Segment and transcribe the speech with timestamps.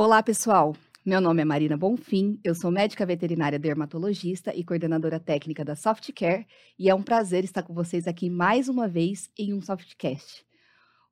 [0.00, 0.76] Olá, pessoal.
[1.04, 6.46] Meu nome é Marina Bonfim, eu sou médica veterinária dermatologista e coordenadora técnica da Softcare,
[6.78, 10.46] e é um prazer estar com vocês aqui mais uma vez em um Softcast.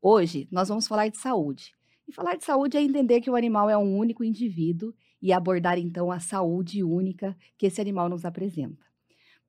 [0.01, 1.75] Hoje nós vamos falar de saúde.
[2.07, 5.81] E falar de saúde é entender que o animal é um único indivíduo e abordar
[5.81, 8.87] então a saúde única que esse animal nos apresenta.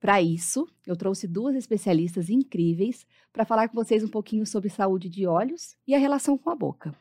[0.00, 5.08] Para isso, eu trouxe duas especialistas incríveis para falar com vocês um pouquinho sobre saúde
[5.08, 6.92] de olhos e a relação com a boca.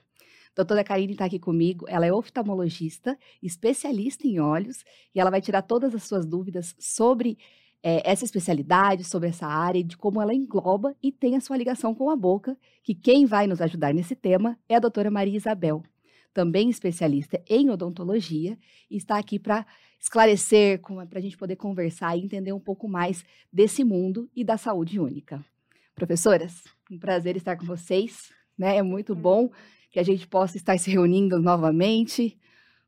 [0.57, 5.61] Doutora Karine está aqui comigo, ela é oftalmologista, especialista em olhos, e ela vai tirar
[5.61, 7.37] todas as suas dúvidas sobre
[7.83, 11.93] é, essa especialidade, sobre essa área, de como ela engloba e tem a sua ligação
[11.93, 15.83] com a boca, que quem vai nos ajudar nesse tema é a doutora Maria Isabel,
[16.33, 18.57] também especialista em odontologia,
[18.89, 19.63] e está aqui para
[19.99, 24.57] esclarecer, para a gente poder conversar e entender um pouco mais desse mundo e da
[24.57, 25.45] saúde única.
[25.93, 28.77] Professoras, um prazer estar com vocês, né?
[28.77, 29.51] É muito bom
[29.97, 32.37] que a gente possa estar se reunindo novamente,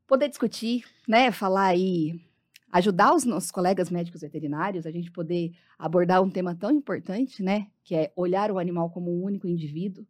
[0.05, 2.13] poder discutir, né, falar aí,
[2.71, 7.66] ajudar os nossos colegas médicos veterinários, a gente poder abordar um tema tão importante, né,
[7.83, 10.05] que é olhar o animal como um único indivíduo,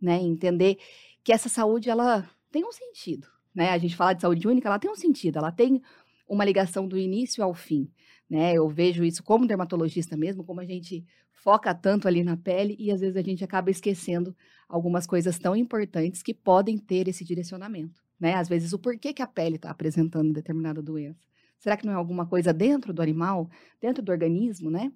[0.00, 0.78] né, entender
[1.24, 3.70] que essa saúde ela tem um sentido, né?
[3.70, 5.82] A gente fala de saúde única, ela tem um sentido, ela tem
[6.28, 7.90] uma ligação do início ao fim,
[8.30, 8.52] né?
[8.54, 12.92] Eu vejo isso como dermatologista mesmo, como a gente foca tanto ali na pele e
[12.92, 14.36] às vezes a gente acaba esquecendo
[14.74, 18.34] algumas coisas tão importantes que podem ter esse direcionamento, né?
[18.34, 21.20] Às vezes o porquê que a pele está apresentando determinada doença.
[21.58, 23.48] Será que não é alguma coisa dentro do animal,
[23.80, 24.92] dentro do organismo, né?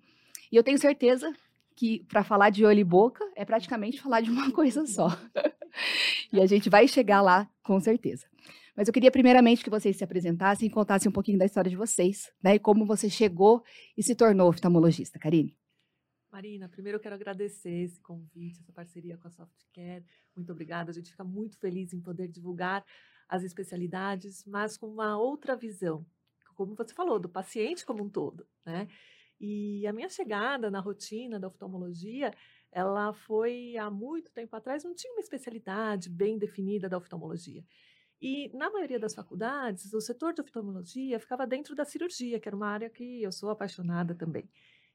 [0.51, 1.33] E eu tenho certeza
[1.77, 5.09] que para falar de olho e boca é praticamente falar de uma coisa só.
[6.33, 8.27] e a gente vai chegar lá com certeza.
[8.77, 11.77] Mas eu queria primeiramente que vocês se apresentassem e contassem um pouquinho da história de
[11.77, 12.55] vocês, né?
[12.55, 13.63] E como você chegou
[13.97, 15.58] e se tornou oftalmologista, Karine.
[16.31, 20.05] Marina, primeiro eu quero agradecer esse convite, essa parceria com a Softcare.
[20.37, 20.91] Muito obrigada.
[20.91, 22.85] A gente fica muito feliz em poder divulgar
[23.29, 26.05] as especialidades, mas com uma outra visão,
[26.55, 28.89] como você falou, do paciente como um todo, né?
[29.41, 32.33] E a minha chegada na rotina da oftalmologia,
[32.73, 37.65] ela foi há muito tempo atrás, não tinha uma especialidade bem definida da oftalmologia.
[38.21, 42.57] E na maioria das faculdades, o setor de oftalmologia ficava dentro da cirurgia, que era
[42.57, 44.51] uma área que eu sou apaixonada também.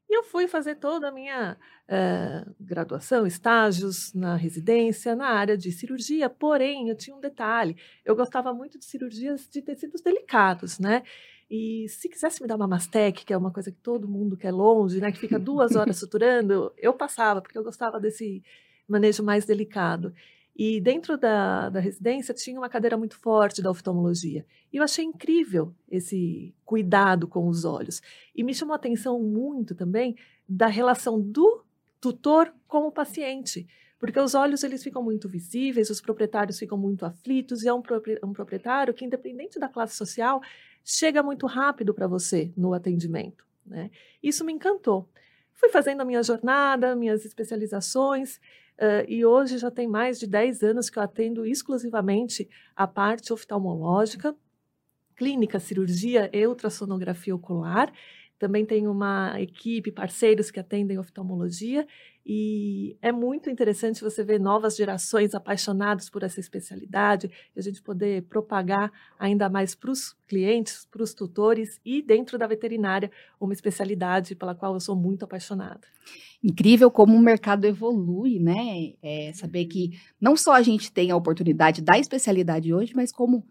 [0.09, 5.71] E eu fui fazer toda a minha uh, graduação, estágios na residência, na área de
[5.71, 7.75] cirurgia, porém, eu tinha um detalhe:
[8.05, 11.03] eu gostava muito de cirurgias de tecidos delicados, né?
[11.49, 14.51] E se quisesse me dar uma mastec, que é uma coisa que todo mundo quer
[14.51, 15.11] longe, né?
[15.11, 18.43] Que fica duas horas suturando, eu passava, porque eu gostava desse
[18.87, 20.13] manejo mais delicado.
[20.55, 24.45] E dentro da, da residência tinha uma cadeira muito forte da oftalmologia.
[24.71, 28.01] E eu achei incrível esse cuidado com os olhos.
[28.35, 30.15] E me chamou a atenção muito também
[30.47, 31.63] da relação do
[31.99, 33.67] tutor com o paciente.
[33.97, 37.81] Porque os olhos eles ficam muito visíveis, os proprietários ficam muito aflitos, e é um,
[38.23, 40.41] um proprietário que, independente da classe social,
[40.83, 43.45] chega muito rápido para você no atendimento.
[43.65, 43.89] Né?
[44.21, 45.07] Isso me encantou.
[45.53, 48.41] Fui fazendo a minha jornada, minhas especializações,
[48.83, 53.31] Uh, e hoje já tem mais de 10 anos que eu atendo exclusivamente a parte
[53.31, 54.35] oftalmológica,
[55.16, 57.94] clínica, cirurgia e ultrassonografia ocular.
[58.38, 61.88] Também tenho uma equipe, parceiros que atendem oftalmologia
[62.25, 67.81] e é muito interessante você ver novas gerações apaixonadas por essa especialidade e a gente
[67.81, 73.51] poder propagar ainda mais para os clientes, para os tutores e dentro da veterinária uma
[73.51, 75.81] especialidade pela qual eu sou muito apaixonada.
[76.41, 78.94] Incrível como o mercado evolui, né?
[79.01, 83.45] É saber que não só a gente tem a oportunidade da especialidade hoje, mas como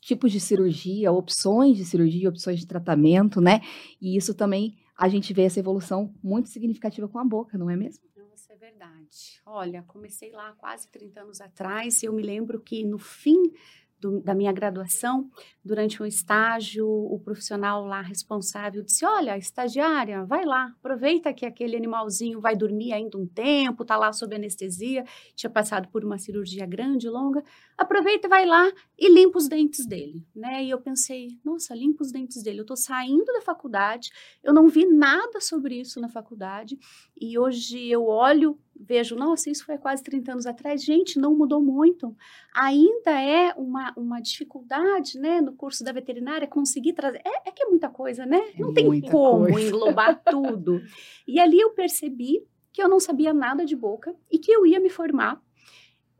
[0.00, 3.60] tipos de cirurgia, opções de cirurgia, opções de tratamento, né?
[4.00, 7.76] E isso também a gente vê essa evolução muito significativa com a boca, não é
[7.76, 8.02] mesmo?
[8.46, 9.40] Isso é verdade.
[9.44, 13.52] Olha, comecei lá quase 30 anos atrás e eu me lembro que no fim
[13.98, 15.30] do, da minha graduação,
[15.64, 21.76] durante um estágio, o profissional lá responsável disse: Olha, estagiária, vai lá, aproveita que aquele
[21.76, 25.04] animalzinho vai dormir ainda um tempo, tá lá sob anestesia,
[25.34, 27.42] tinha passado por uma cirurgia grande, longa,
[27.76, 30.62] aproveita vai lá e limpa os dentes dele, né?
[30.64, 32.60] E eu pensei: Nossa, limpa os dentes dele.
[32.60, 34.10] Eu tô saindo da faculdade,
[34.42, 36.78] eu não vi nada sobre isso na faculdade,
[37.18, 41.60] e hoje eu olho vejo, nossa, isso foi quase 30 anos atrás, gente, não mudou
[41.60, 42.16] muito.
[42.54, 47.20] Ainda é uma, uma dificuldade, né, no curso da veterinária conseguir trazer.
[47.24, 48.38] É, é que é muita coisa, né?
[48.54, 49.68] É não tem como coisa.
[49.68, 50.82] englobar tudo.
[51.26, 54.78] E ali eu percebi que eu não sabia nada de boca e que eu ia
[54.78, 55.42] me formar.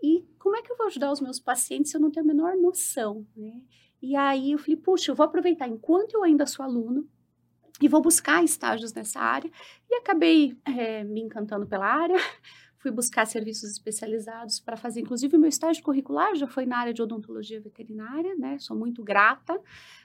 [0.02, 2.28] E como é que eu vou ajudar os meus pacientes se eu não tenho a
[2.28, 3.60] menor noção, né?
[4.00, 7.08] E aí eu falei, puxa, eu vou aproveitar enquanto eu ainda sou aluno,
[7.81, 9.50] e vou buscar estágios nessa área.
[9.90, 12.17] E acabei é, me encantando pela área,
[12.78, 16.94] fui buscar serviços especializados para fazer, inclusive o meu estágio curricular já foi na área
[16.94, 18.58] de odontologia veterinária, né?
[18.58, 19.61] Sou muito grata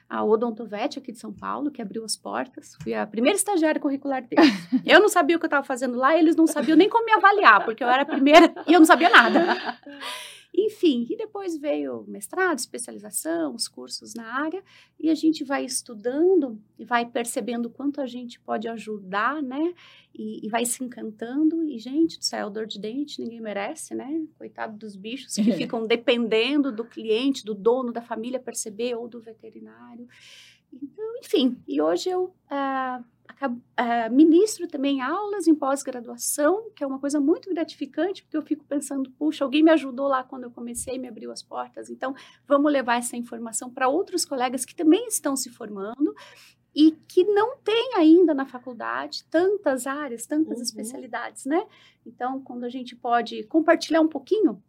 [0.08, 2.76] ao Odontovet aqui de São Paulo, que abriu as portas.
[2.82, 4.44] Fui a primeira estagiária curricular deles.
[4.84, 7.12] Eu não sabia o que eu estava fazendo lá, eles não sabiam nem como me
[7.12, 9.40] avaliar, porque eu era a primeira e eu não sabia nada.
[10.54, 14.62] Enfim, e depois veio mestrado, especialização, os cursos na área,
[15.00, 19.74] e a gente vai estudando e vai percebendo quanto a gente pode ajudar, né?
[20.14, 21.62] E, e vai se encantando.
[21.62, 24.26] E, gente do céu, dor de dente ninguém merece, né?
[24.36, 29.20] Coitado dos bichos que ficam dependendo do cliente, do dono da família perceber ou do
[29.20, 30.06] veterinário.
[30.70, 33.02] Então, enfim, e hoje eu ah,
[33.40, 38.64] uh, ministro também aulas em pós-graduação, que é uma coisa muito gratificante, porque eu fico
[38.64, 42.14] pensando, puxa, alguém me ajudou lá quando eu comecei, me abriu as portas, então
[42.46, 46.14] vamos levar essa informação para outros colegas que também estão se formando
[46.74, 50.62] e que não tem ainda na faculdade tantas áreas, tantas uhum.
[50.62, 51.66] especialidades, né?
[52.06, 54.62] Então, quando a gente pode compartilhar um pouquinho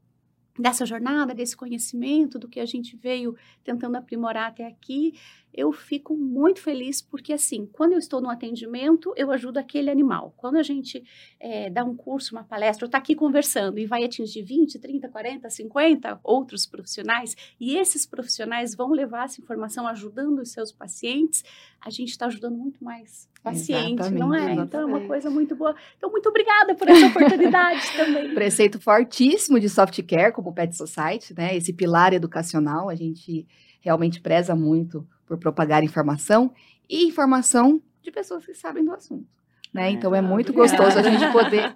[0.57, 5.13] dessa jornada, desse conhecimento, do que a gente veio tentando aprimorar até aqui,
[5.53, 10.33] eu fico muito feliz porque, assim, quando eu estou no atendimento, eu ajudo aquele animal.
[10.35, 11.03] Quando a gente
[11.39, 15.09] é, dá um curso, uma palestra, ou está aqui conversando e vai atingir 20, 30,
[15.09, 21.43] 40, 50 outros profissionais, e esses profissionais vão levar essa informação ajudando os seus pacientes,
[21.79, 24.37] a gente está ajudando muito mais paciente, exatamente, não é?
[24.37, 24.67] Exatamente.
[24.67, 25.75] Então é uma coisa muito boa.
[25.97, 28.33] Então, muito obrigada por essa oportunidade também.
[28.33, 31.55] Preceito fortíssimo de soft care, como o Pet Society, né?
[31.55, 33.45] Esse pilar educacional, a gente
[33.81, 35.05] realmente preza muito
[35.37, 36.53] por propagar informação
[36.89, 39.27] e informação de pessoas que sabem do assunto.
[39.73, 39.87] Né?
[39.87, 41.73] É, então é muito gostoso a gente poder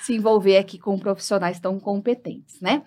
[0.00, 2.82] se envolver aqui com profissionais tão competentes, né?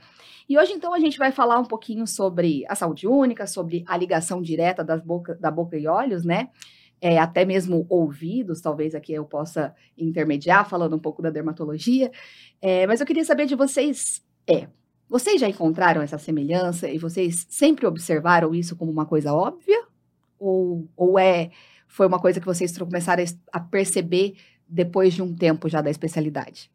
[0.47, 3.95] E hoje, então, a gente vai falar um pouquinho sobre a saúde única, sobre a
[3.95, 6.49] ligação direta das boca, da boca e olhos, né?
[6.99, 12.11] É, até mesmo ouvidos, talvez aqui eu possa intermediar, falando um pouco da dermatologia.
[12.61, 14.67] É, mas eu queria saber de vocês, é,
[15.07, 19.87] vocês já encontraram essa semelhança e vocês sempre observaram isso como uma coisa óbvia?
[20.41, 21.51] Ou, ou é
[21.87, 26.71] foi uma coisa que vocês começaram a perceber depois de um tempo já da especialidade?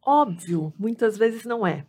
[0.00, 1.84] Óbvio, muitas vezes não é.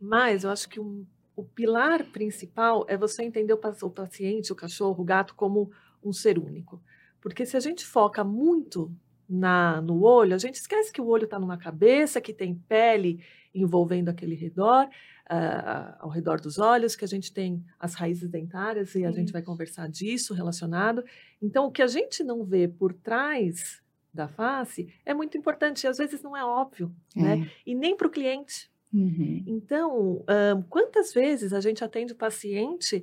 [0.00, 1.06] Mas eu acho que um,
[1.36, 5.70] o pilar principal é você entender o, o paciente, o cachorro, o gato, como
[6.02, 6.82] um ser único.
[7.20, 8.90] Porque se a gente foca muito
[9.28, 13.22] na, no olho, a gente esquece que o olho está numa cabeça, que tem pele
[13.54, 18.94] envolvendo aquele redor, uh, ao redor dos olhos, que a gente tem as raízes dentárias
[18.94, 21.04] e a gente vai conversar disso relacionado.
[21.40, 23.82] Então, o que a gente não vê por trás
[24.12, 27.32] da face é muito importante e às vezes não é óbvio, né?
[27.32, 27.36] é.
[27.36, 27.50] né?
[27.66, 28.70] E nem para o cliente.
[28.92, 29.42] Uhum.
[29.46, 30.24] Então,
[30.56, 33.02] um, quantas vezes a gente atende o paciente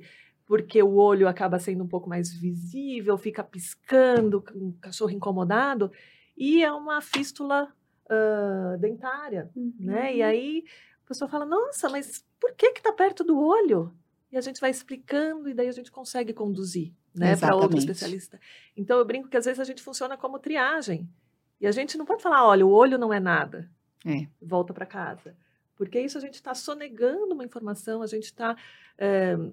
[0.50, 5.92] porque o olho acaba sendo um pouco mais visível, fica piscando, um cachorro incomodado,
[6.36, 7.72] e é uma fístula
[8.10, 9.72] uh, dentária, uhum.
[9.78, 10.14] né?
[10.14, 10.28] E uhum.
[10.28, 10.64] aí
[11.10, 13.92] pessoa fala, nossa, mas por que que tá perto do olho?
[14.30, 18.40] E a gente vai explicando e daí a gente consegue conduzir, né, para outro especialista.
[18.76, 21.10] Então eu brinco que às vezes a gente funciona como triagem.
[21.60, 23.68] E a gente não pode falar, olha, o olho não é nada.
[24.06, 24.28] É.
[24.40, 25.36] Volta para casa.
[25.74, 28.56] Porque isso a gente está sonegando uma informação, a gente está
[28.96, 29.50] é, eh,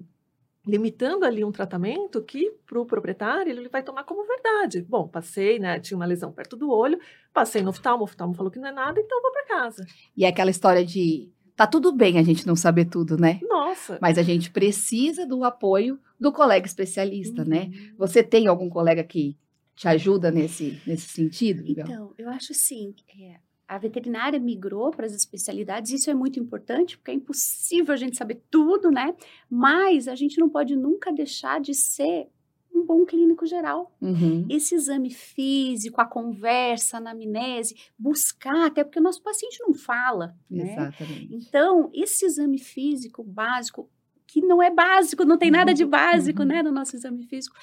[0.67, 4.81] limitando ali um tratamento que para o proprietário ele vai tomar como verdade.
[4.81, 5.79] Bom, passei, né?
[5.79, 6.99] Tinha uma lesão perto do olho,
[7.33, 9.85] passei no oftalmo, o oftalmo falou que não é nada, então vou para casa.
[10.15, 13.39] E é aquela história de Tá tudo bem a gente não saber tudo, né?
[13.41, 13.97] Nossa.
[13.99, 17.63] Mas a gente precisa do apoio do colega especialista, né?
[17.63, 17.69] uhum.
[17.69, 17.93] né?
[17.97, 19.35] Você tem algum colega que
[19.75, 21.63] te ajuda nesse, nesse sentido?
[21.65, 26.97] Então, eu acho assim, é, a veterinária migrou para as especialidades, isso é muito importante,
[26.97, 29.13] porque é impossível a gente saber tudo, né?
[29.49, 32.29] Mas a gente não pode nunca deixar de ser
[32.73, 33.91] um bom clínico geral.
[34.01, 34.45] Uhum.
[34.49, 40.35] Esse exame físico, a conversa, a anamnese, buscar, até porque o nosso paciente não fala.
[40.49, 40.73] Né?
[40.73, 41.35] Exatamente.
[41.35, 43.89] Então, esse exame físico básico,
[44.25, 45.89] que não é básico, não tem nada de uhum.
[45.89, 46.47] básico uhum.
[46.47, 47.55] né, no nosso exame físico,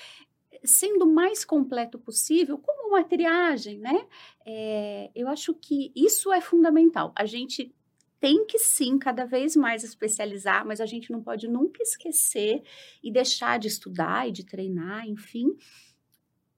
[0.65, 4.07] sendo o mais completo possível, como uma triagem, né?
[4.47, 7.13] É, eu acho que isso é fundamental.
[7.17, 7.75] A gente
[8.21, 12.63] tem que sim cada vez mais especializar, mas a gente não pode nunca esquecer
[13.03, 15.55] e deixar de estudar e de treinar, enfim,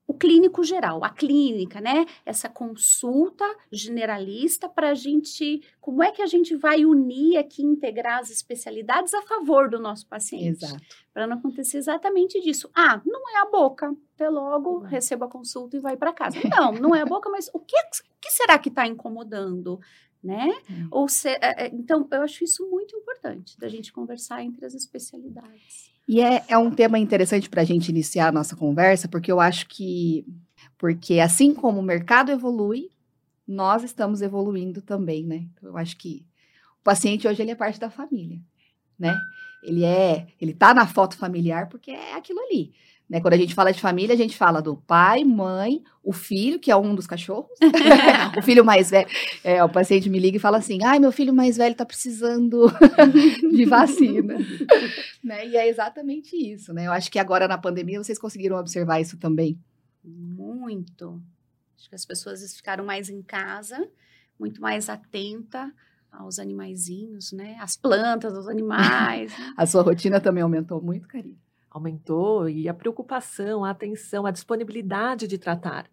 [0.06, 2.06] o clínico geral, a clínica, né?
[2.24, 8.20] Essa consulta generalista para a gente, como é que a gente vai unir aqui, integrar
[8.20, 10.64] as especialidades a favor do nosso paciente?
[10.64, 10.82] Exato.
[11.12, 12.70] Para não acontecer exatamente disso.
[12.74, 16.38] Ah, não é a boca, até logo, receba a consulta e vai para casa.
[16.48, 19.80] Não, não é a boca, mas o que, o que será que está incomodando?
[20.22, 20.48] né?
[20.68, 20.88] Hum.
[20.90, 24.74] Ou se, é, é, então, eu acho isso muito importante, da gente conversar entre as
[24.74, 25.95] especialidades.
[26.08, 29.40] E é, é um tema interessante para a gente iniciar a nossa conversa, porque eu
[29.40, 30.24] acho que,
[30.78, 32.90] porque assim como o mercado evolui,
[33.46, 35.46] nós estamos evoluindo também, né?
[35.52, 36.24] Então, eu acho que
[36.80, 38.40] o paciente hoje ele é parte da família,
[38.98, 39.18] né?
[39.62, 42.72] Ele é, ele tá na foto familiar porque é aquilo ali.
[43.08, 43.20] Né?
[43.20, 46.72] Quando a gente fala de família, a gente fala do pai, mãe, o filho, que
[46.72, 47.50] é um dos cachorros,
[48.36, 49.08] o filho mais velho.
[49.44, 52.66] É, o paciente me liga e fala assim: ai, meu filho mais velho está precisando
[53.52, 54.36] de vacina.
[55.22, 55.46] né?
[55.46, 56.72] E é exatamente isso.
[56.74, 56.86] Né?
[56.86, 59.58] Eu acho que agora na pandemia vocês conseguiram observar isso também.
[60.04, 61.22] Muito.
[61.78, 63.88] Acho que as pessoas ficaram mais em casa,
[64.38, 65.72] muito mais atenta
[66.10, 67.56] aos animaizinhos, né?
[67.60, 69.30] As plantas, os animais.
[69.38, 69.54] Né?
[69.56, 71.38] a sua rotina também aumentou muito, Karine?
[71.76, 75.88] Aumentou e a preocupação, a atenção, a disponibilidade de tratar.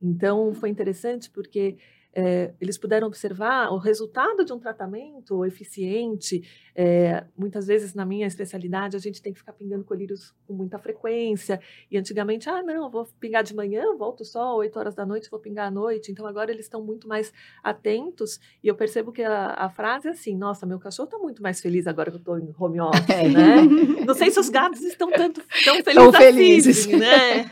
[0.00, 1.78] Então, foi interessante porque
[2.14, 6.42] é, eles puderam observar o resultado de um tratamento eficiente.
[6.74, 10.78] É, muitas vezes, na minha especialidade, a gente tem que ficar pingando colírios com muita
[10.78, 11.60] frequência.
[11.90, 15.40] E antigamente, ah, não, vou pingar de manhã, volto só 8 horas da noite, vou
[15.40, 16.12] pingar à noite.
[16.12, 18.38] Então, agora eles estão muito mais atentos.
[18.62, 21.60] E eu percebo que a, a frase é assim: nossa, meu cachorro está muito mais
[21.60, 23.62] feliz agora que eu estou em home office, né?
[24.06, 26.78] Não sei se os gatos estão tanto, tão felizes, tão felizes.
[26.80, 27.46] assim, né?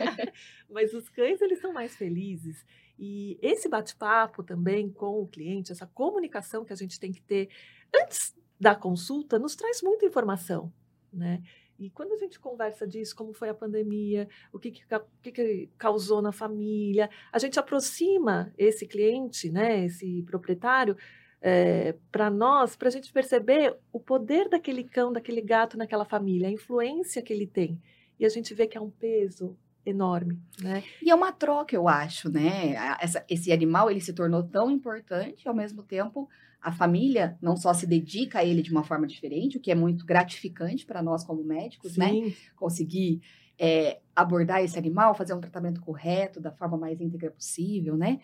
[0.68, 2.64] Mas os cães, eles são mais felizes.
[3.02, 7.48] E esse bate-papo também com o cliente, essa comunicação que a gente tem que ter
[7.96, 10.70] antes da consulta, nos traz muita informação,
[11.10, 11.42] né?
[11.78, 14.84] E quando a gente conversa disso, como foi a pandemia, o que, que,
[15.22, 20.94] que, que causou na família, a gente aproxima esse cliente, né, esse proprietário,
[21.40, 26.04] é, eh, para nós, para a gente perceber o poder daquele cão, daquele gato naquela
[26.04, 27.80] família, a influência que ele tem.
[28.18, 30.82] E a gente vê que é um peso, enorme, né?
[31.02, 32.74] E é uma troca, eu acho, né?
[33.00, 36.28] Essa, esse animal ele se tornou tão importante, ao mesmo tempo
[36.60, 39.74] a família não só se dedica a ele de uma forma diferente, o que é
[39.74, 42.10] muito gratificante para nós como médicos, né?
[42.10, 42.26] Sim.
[42.26, 42.32] né?
[42.54, 43.22] Conseguir
[43.58, 48.20] é, abordar esse animal, fazer um tratamento correto, da forma mais íntegra possível, né?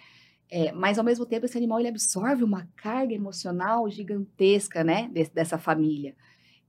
[0.49, 5.11] É, mas ao mesmo tempo esse animal ele absorve uma carga emocional gigantesca, né?
[5.35, 6.15] dessa família.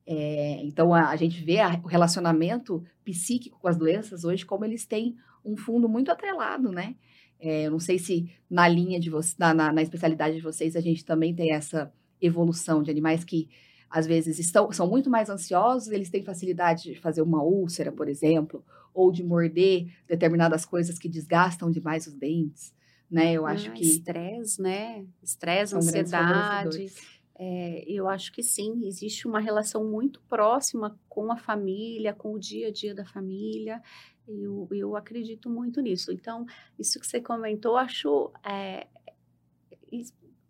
[0.10, 4.64] É, então, a, a, gente vê a, o relacionamento psíquico com as doenças hoje como
[4.64, 6.96] eles têm um fundo muito atrelado, né?
[7.38, 10.78] É, eu não sei se na linha de vocês, na, na, na, especialidade de vocês,
[10.78, 13.50] a gente também tem essa evolução de animais que
[13.90, 18.08] às vezes estão, são muito mais ansiosos, eles têm facilidade de fazer uma úlcera, por
[18.08, 22.74] exemplo, ou de morder determinadas coisas que desgastam demais os dentes,
[23.12, 23.34] né?
[23.34, 25.06] Eu acho ah, que estresse, né?
[25.22, 26.92] Estresse, ansiedade
[27.39, 32.39] é, eu acho que sim, existe uma relação muito próxima com a família, com o
[32.39, 33.79] dia a dia da família.
[34.27, 36.12] Eu, eu acredito muito nisso.
[36.12, 36.48] Então,
[36.79, 38.32] isso que você comentou, acho.
[38.44, 38.88] É,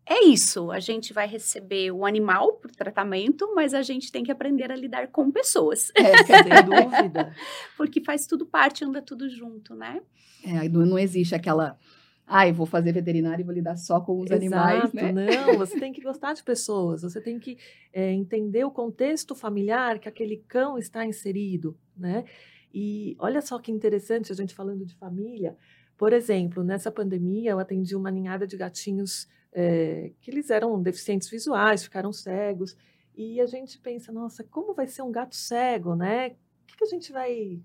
[0.06, 0.72] é isso.
[0.72, 4.76] A gente vai receber o animal para tratamento, mas a gente tem que aprender a
[4.76, 5.92] lidar com pessoas.
[5.94, 7.36] É, sem dúvida.
[7.76, 10.02] Porque faz tudo parte, anda tudo junto, né?
[10.42, 11.78] É, não, não existe aquela
[12.30, 15.14] ah, eu vou fazer veterinário e vou lidar só com os Exato, animais, né?
[15.14, 17.58] Não, você tem que gostar de pessoas, você tem que
[17.94, 22.26] é, entender o contexto familiar que aquele cão está inserido, né?
[22.74, 25.56] E olha só que interessante a gente falando de família.
[25.98, 31.30] Por exemplo, nessa pandemia eu atendi uma ninhada de gatinhos é, que eles eram deficientes
[31.30, 32.76] visuais, ficaram cegos.
[33.16, 36.28] E a gente pensa, nossa, como vai ser um gato cego, né?
[36.28, 37.60] O que, que a gente vai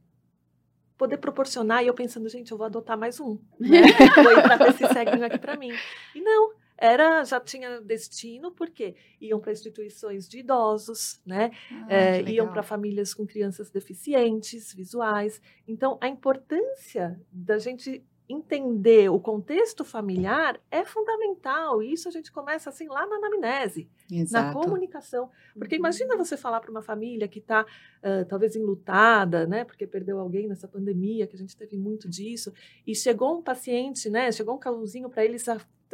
[1.02, 1.82] poder proporcionar.
[1.82, 3.36] E eu pensando, gente, eu vou adotar mais um.
[3.58, 3.80] Né?
[4.22, 5.72] vou com esse ceguinho aqui para mim.
[6.14, 11.50] E não, era já tinha destino porque iam para instituições de idosos, né?
[11.72, 15.42] Ah, é, iam para famílias com crianças deficientes visuais.
[15.66, 21.82] Então a importância da gente entender o contexto familiar é fundamental.
[21.82, 24.58] E isso a gente começa assim lá na anamnese, Exato.
[24.58, 25.30] na comunicação.
[25.54, 29.64] Porque imagina você falar para uma família que está uh, talvez enlutada, né?
[29.64, 32.52] Porque perdeu alguém nessa pandemia, que a gente teve muito disso,
[32.86, 34.32] e chegou um paciente, né?
[34.32, 35.44] Chegou um calorzinho para eles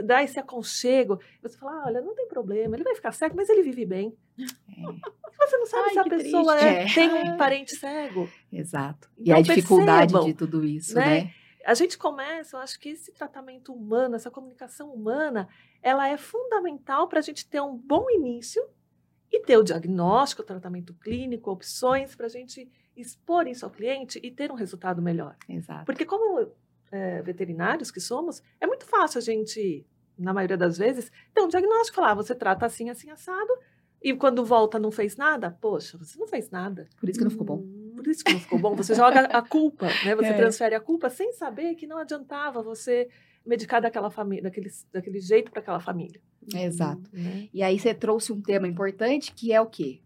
[0.02, 1.20] dar esse aconchego.
[1.42, 4.14] Você fala, ah, olha, não tem problema, ele vai ficar cego, mas ele vive bem.
[4.38, 5.18] É.
[5.46, 8.28] Você não sabe Ai, se a pessoa é, tem um parente cego.
[8.52, 9.08] Exato.
[9.18, 11.22] Então, e a dificuldade percebam, de tudo isso, né?
[11.24, 11.34] né?
[11.68, 15.46] A gente começa, eu acho que esse tratamento humano, essa comunicação humana,
[15.82, 18.66] ela é fundamental para a gente ter um bom início
[19.30, 24.18] e ter o diagnóstico, o tratamento clínico, opções para a gente expor isso ao cliente
[24.22, 25.36] e ter um resultado melhor.
[25.46, 25.84] Exato.
[25.84, 26.50] Porque como
[26.90, 31.48] é, veterinários que somos, é muito fácil a gente, na maioria das vezes, ter um
[31.48, 33.52] diagnóstico, falar, ah, você trata assim, assim, assado,
[34.02, 36.88] e quando volta não fez nada, poxa, você não fez nada.
[36.98, 37.77] Por isso que não ficou bom.
[38.02, 38.74] Por isso que não ficou bom.
[38.76, 40.14] Você joga a culpa, né?
[40.14, 40.36] Você é.
[40.36, 43.08] transfere a culpa sem saber que não adiantava você
[43.44, 46.20] medicar daquela família, daquele, daquele jeito para aquela família.
[46.54, 47.10] exato.
[47.12, 47.48] Né?
[47.52, 50.02] E aí você trouxe um tema importante que é o quê?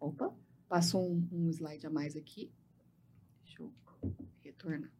[0.00, 0.34] Opa,
[0.68, 2.50] passou um, um slide a mais aqui.
[3.44, 3.72] Deixa eu
[4.42, 4.90] retornar.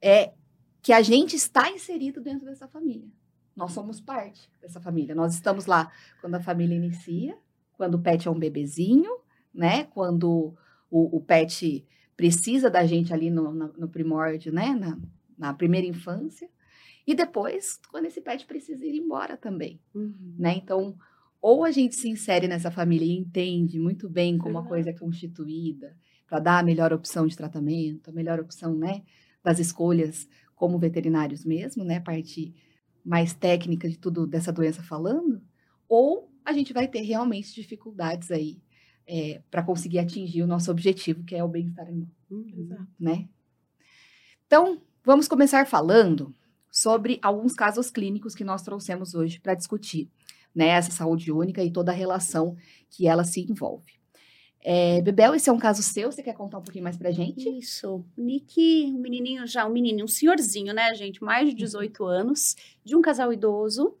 [0.00, 0.32] É
[0.82, 3.08] que a gente está inserido dentro dessa família.
[3.54, 5.14] nós somos parte dessa família.
[5.14, 5.92] Nós estamos lá
[6.22, 7.36] quando a família inicia,
[7.76, 9.10] quando o pet é um bebezinho,
[9.52, 9.84] né?
[9.84, 10.56] Quando
[10.90, 14.74] o, o pet precisa da gente ali no, no, no primórdio, né?
[14.74, 14.98] Na,
[15.38, 16.48] na, primeira infância.
[17.06, 20.34] E depois, quando esse pet precisa ir embora também, uhum.
[20.38, 20.54] né?
[20.56, 20.96] Então,
[21.40, 24.92] ou a gente se insere nessa família e entende muito bem como a coisa é
[24.92, 29.02] constituída, para dar a melhor opção de tratamento, a melhor opção, né?
[29.42, 32.00] Das escolhas como veterinários mesmo, né?
[32.00, 32.54] Parte
[33.02, 35.40] mais técnica de tudo dessa doença falando,
[35.88, 38.60] ou a gente vai ter realmente dificuldades aí
[39.06, 42.08] é, para conseguir atingir o nosso objetivo, que é o bem-estar animal.
[42.30, 42.86] Uhum.
[42.98, 43.28] Né?
[44.46, 46.34] Então, vamos começar falando
[46.70, 50.08] sobre alguns casos clínicos que nós trouxemos hoje para discutir
[50.54, 52.56] né, essa saúde única e toda a relação
[52.88, 54.00] que ela se envolve.
[54.62, 57.48] É, Bebel, esse é um caso seu, você quer contar um pouquinho mais pra gente?
[57.48, 58.04] Isso.
[58.16, 62.56] O Nick, um menininho já, um menininho, um senhorzinho, né, gente, mais de 18 anos,
[62.84, 63.96] de um casal idoso,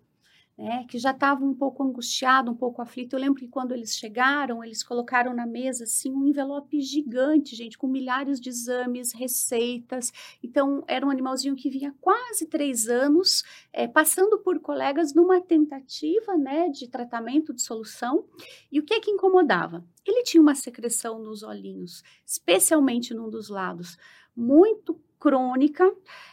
[0.60, 3.14] né, que já estava um pouco angustiado, um pouco aflito.
[3.14, 7.78] Eu lembro que quando eles chegaram, eles colocaram na mesa assim um envelope gigante, gente,
[7.78, 10.12] com milhares de exames, receitas.
[10.42, 16.36] Então era um animalzinho que vinha quase três anos, é, passando por colegas numa tentativa,
[16.36, 18.26] né, de tratamento, de solução.
[18.70, 19.82] E o que é que incomodava?
[20.06, 23.96] Ele tinha uma secreção nos olhinhos, especialmente num dos lados,
[24.36, 25.84] muito crônica,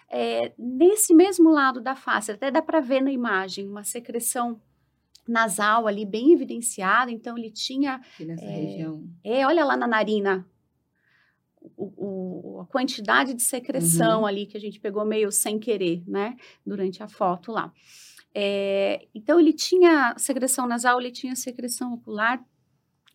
[0.10, 4.60] é, nesse mesmo lado da face, até dá para ver na imagem, uma secreção
[5.28, 7.96] nasal ali bem evidenciada, então ele tinha...
[7.96, 9.04] Aqui nessa é, região.
[9.24, 10.48] É, olha lá na narina,
[11.76, 14.26] o, o, a quantidade de secreção uhum.
[14.26, 17.74] ali que a gente pegou meio sem querer, né, durante a foto lá.
[18.34, 22.42] É, então ele tinha secreção nasal, ele tinha secreção ocular,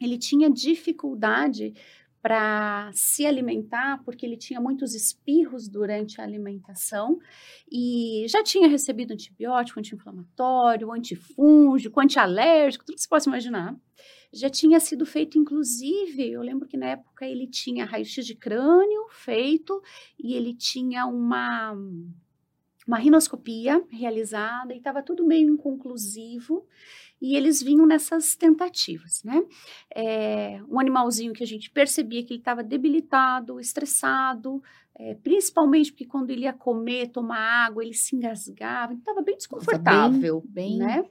[0.00, 1.72] ele tinha dificuldade
[2.22, 7.18] para se alimentar, porque ele tinha muitos espirros durante a alimentação
[7.70, 13.76] e já tinha recebido antibiótico, anti-inflamatório, antifúngico, antialérgico, tudo que você possa imaginar.
[14.32, 19.08] Já tinha sido feito, inclusive, eu lembro que na época ele tinha raio-x de crânio
[19.10, 19.82] feito
[20.18, 21.76] e ele tinha uma
[22.86, 26.66] uma rinoscopia realizada e estava tudo meio inconclusivo
[27.20, 29.40] e eles vinham nessas tentativas, né?
[29.94, 34.60] É, um animalzinho que a gente percebia que ele estava debilitado, estressado,
[34.96, 40.34] é, principalmente porque quando ele ia comer, tomar água, ele se engasgava, estava bem desconfortável,
[40.34, 41.04] Nossa, bem, bem né?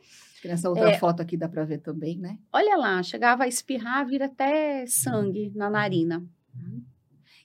[0.43, 2.37] Nessa outra é, foto aqui dá para ver também, né?
[2.51, 6.21] Olha lá, chegava a espirrar, vira até sangue na narina.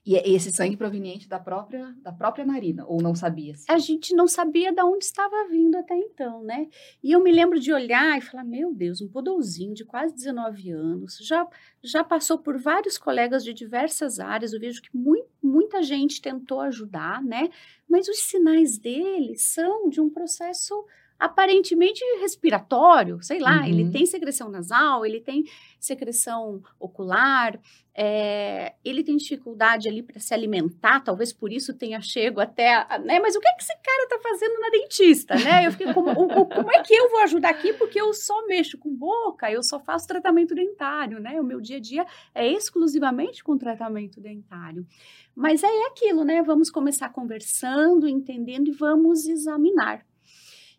[0.06, 3.56] E esse sangue proveniente da própria, da própria narina, ou não sabia?
[3.56, 3.64] -se?
[3.68, 6.68] A gente não sabia de onde estava vindo até então, né?
[7.02, 10.70] E eu me lembro de olhar e falar, meu Deus, um poodlezinho de quase 19
[10.70, 11.44] anos, já,
[11.82, 16.60] já passou por vários colegas de diversas áreas, eu vejo que muito, muita gente tentou
[16.60, 17.50] ajudar, né?
[17.88, 20.86] Mas os sinais dele são de um processo
[21.18, 23.66] aparentemente respiratório, sei lá, uhum.
[23.66, 25.44] ele tem secreção nasal, ele tem
[25.80, 27.58] secreção ocular,
[27.94, 32.98] é, ele tem dificuldade ali para se alimentar, talvez por isso tenha chego até, a,
[32.98, 33.18] né?
[33.18, 35.66] Mas o que é que esse cara está fazendo na dentista, né?
[35.66, 37.72] Eu fiquei como, o, o, como é que eu vou ajudar aqui?
[37.72, 41.40] Porque eu só mexo com boca, eu só faço tratamento dentário, né?
[41.40, 44.86] O meu dia a dia é exclusivamente com tratamento dentário.
[45.34, 46.42] Mas é aquilo, né?
[46.42, 50.04] Vamos começar conversando, entendendo e vamos examinar.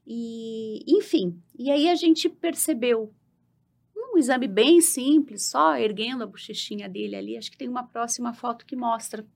[0.10, 3.14] E, enfim, e aí a gente percebeu
[3.94, 7.38] um exame bem simples, só erguendo a bochechinha dele ali.
[7.38, 9.28] Acho que tem uma próxima foto que mostra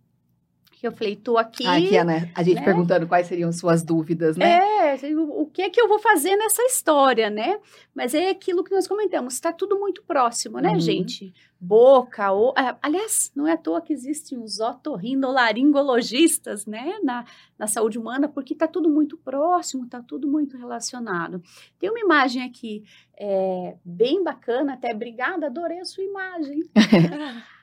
[0.87, 1.65] eu falei, tô aqui.
[1.65, 2.31] Ah, aqui, né?
[2.33, 2.65] A gente né?
[2.65, 4.95] perguntando quais seriam suas dúvidas, né?
[4.95, 7.59] É, o, que é que eu vou fazer nessa história, né?
[7.93, 10.79] Mas é aquilo que nós comentamos, está tudo muito próximo, né, uhum.
[10.79, 11.33] gente?
[11.59, 17.25] Boca, o, é, aliás, não é à toa que existem os otorrinolaringologistas, né, na,
[17.59, 21.43] na saúde humana, porque está tudo muito próximo, está tudo muito relacionado.
[21.77, 22.83] Tem uma imagem aqui
[23.17, 26.63] é, bem bacana, até obrigada, adorei a sua imagem.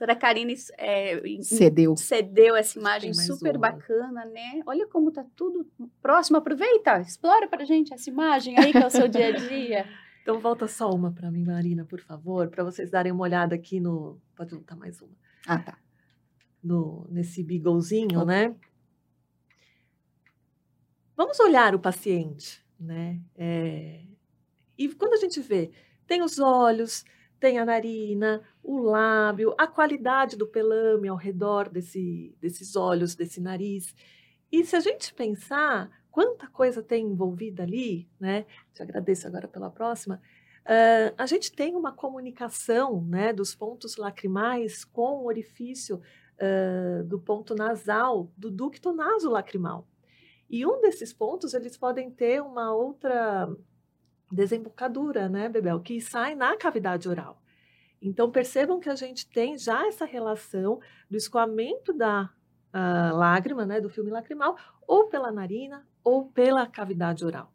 [0.00, 1.94] doutora Karine é, cedeu.
[1.94, 3.70] cedeu essa imagem super uma.
[3.70, 4.62] bacana, né?
[4.64, 6.38] Olha como tá tudo próximo.
[6.38, 9.86] Aproveita, explora para gente essa imagem aí que é o seu dia a dia.
[10.22, 13.80] Então volta só uma para mim, Marina, por favor, para vocês darem uma olhada aqui
[13.80, 14.20] no.
[14.36, 15.16] Pode voltar mais uma.
[15.46, 15.78] Ah, tá.
[16.62, 18.54] No, nesse beaglezinho, né?
[21.16, 23.18] Vamos olhar o paciente, né?
[23.34, 24.02] É...
[24.76, 25.72] E quando a gente vê,
[26.06, 27.02] tem os olhos,
[27.40, 33.40] tem a narina, o lábio, a qualidade do pelame ao redor desse, desses olhos, desse
[33.40, 33.94] nariz.
[34.52, 38.44] E se a gente pensar quanta coisa tem envolvida ali, né?
[38.74, 40.20] Te agradeço agora pela próxima.
[40.64, 45.96] Uh, a gente tem uma comunicação né, dos pontos lacrimais com o orifício
[46.36, 49.88] uh, do ponto nasal, do ducto nasolacrimal.
[50.48, 53.48] E um desses pontos, eles podem ter uma outra
[54.30, 57.40] desembocadura, né, Bebel, que sai na cavidade oral.
[58.00, 62.30] Então, percebam que a gente tem já essa relação do escoamento da
[62.74, 67.52] uh, lágrima, né, do filme lacrimal, ou pela narina ou pela cavidade oral.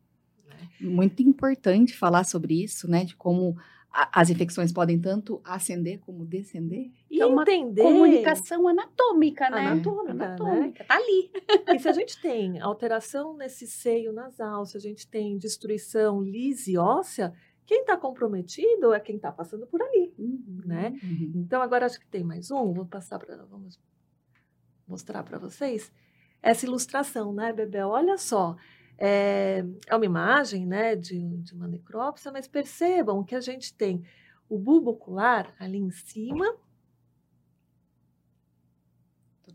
[0.48, 0.70] Né?
[0.82, 3.58] Muito importante falar sobre isso, né, de como
[3.96, 6.92] as infecções podem tanto ascender como descender.
[7.10, 7.82] E é uma entender...
[7.82, 9.68] comunicação anatômica, né?
[9.68, 10.86] Anatômica, anatômica né?
[10.86, 11.32] Tá ali.
[11.76, 16.78] E se a gente tem alteração nesse seio nasal, se a gente tem destruição lise
[16.78, 17.34] óssea,
[17.66, 20.94] quem está comprometido é quem está passando por ali, uhum, né?
[21.02, 21.32] Uhum.
[21.36, 22.74] Então agora acho que tem mais um.
[22.74, 23.80] Vou passar para vamos
[24.88, 25.92] mostrar para vocês
[26.42, 27.88] essa ilustração, né, Bebel?
[27.90, 28.56] Olha só,
[28.98, 34.04] é, é uma imagem, né, de, de uma necrópsia, mas percebam que a gente tem
[34.50, 36.56] o bulbo ocular ali em cima.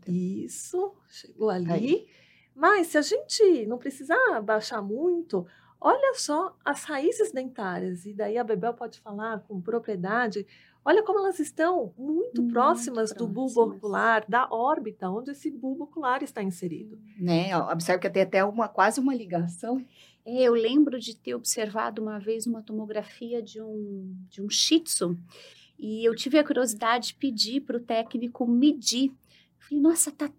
[0.07, 1.71] Isso, chegou ali.
[1.71, 2.07] Aí.
[2.55, 5.47] Mas se a gente não precisar baixar muito,
[5.83, 10.45] Olha só as raízes dentárias, e daí a Bebel pode falar com propriedade.
[10.83, 15.51] Olha como elas estão muito, muito próximas, próximas, do bulbo ocular, da órbita onde esse
[15.51, 16.99] bulbo ocular está inserido.
[17.19, 17.55] Né?
[17.55, 19.85] Observe que tem até uma, quase uma ligação.
[20.25, 24.79] É, eu lembro de ter observado uma vez uma tomografia de um, de um shih
[24.79, 25.17] tzu,
[25.77, 29.11] e eu tive a curiosidade de pedir para o técnico medir.
[29.57, 30.29] falei, nossa, tá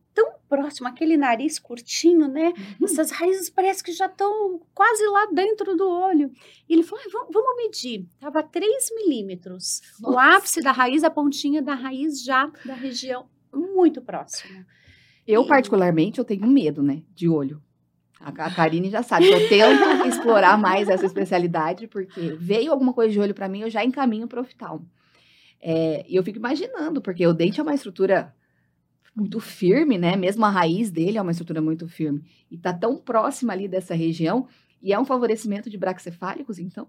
[0.53, 2.49] próximo, aquele nariz curtinho, né?
[2.49, 2.85] Uhum.
[2.85, 6.31] Essas raízes parece que já estão quase lá dentro do olho.
[6.69, 8.07] E ele falou: ah, vamos, medir.
[8.21, 9.81] Tava 3 milímetros.
[10.05, 14.67] O ápice da raiz, a pontinha da raiz já da região muito próxima.
[15.27, 15.49] Eu, e...
[15.49, 17.03] particularmente, eu tenho medo, né?
[17.15, 17.63] De olho.
[18.21, 23.11] A, a Karine já sabe eu tento explorar mais essa especialidade, porque veio alguma coisa
[23.11, 24.87] de olho para mim, eu já encaminho para o oftalmo.
[25.63, 28.35] É, e eu fico imaginando, porque o dente é uma estrutura
[29.15, 30.17] muito firme, né?
[30.17, 32.23] Mesmo a raiz dele é uma estrutura muito firme.
[32.51, 34.47] E está tão próxima ali dessa região
[34.83, 36.89] e é um favorecimento de braxcefálicos, então?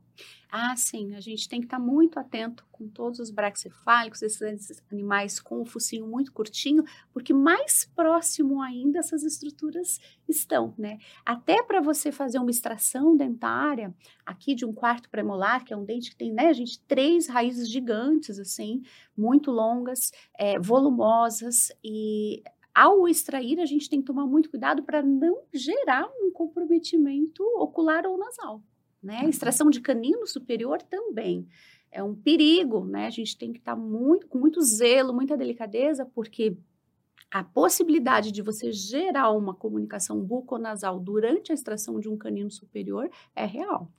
[0.51, 1.13] Ah, sim.
[1.13, 5.65] A gente tem que estar muito atento com todos os braxcefálicos, esses animais com o
[5.65, 10.97] focinho muito curtinho, porque mais próximo ainda essas estruturas estão, né?
[11.23, 13.93] Até para você fazer uma extração dentária
[14.25, 17.69] aqui de um quarto premolar, que é um dente que tem, né, gente, três raízes
[17.69, 18.81] gigantes, assim,
[19.15, 22.41] muito longas, é, volumosas, e
[22.73, 28.05] ao extrair, a gente tem que tomar muito cuidado para não gerar um comprometimento ocular
[28.05, 28.63] ou nasal.
[29.01, 29.19] Né?
[29.21, 31.47] A extração de canino superior também
[31.91, 33.05] é um perigo, né?
[33.05, 36.57] A gente tem que estar tá muito, com muito zelo, muita delicadeza, porque
[37.29, 43.09] a possibilidade de você gerar uma comunicação buconasal durante a extração de um canino superior
[43.35, 43.91] é real.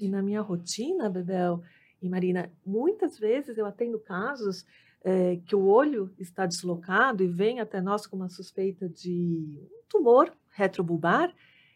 [0.00, 1.62] E na minha rotina, Bebel
[2.02, 4.64] e Marina, muitas vezes eu atendo casos
[5.04, 9.82] é, que o olho está deslocado e vem até nós com uma suspeita de um
[9.88, 11.34] tumor retrobulbar,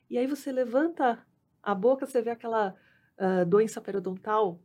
[0.08, 1.18] e aí você levanta
[1.62, 2.74] a boca, você vê aquela
[3.18, 4.60] uh, doença periodontal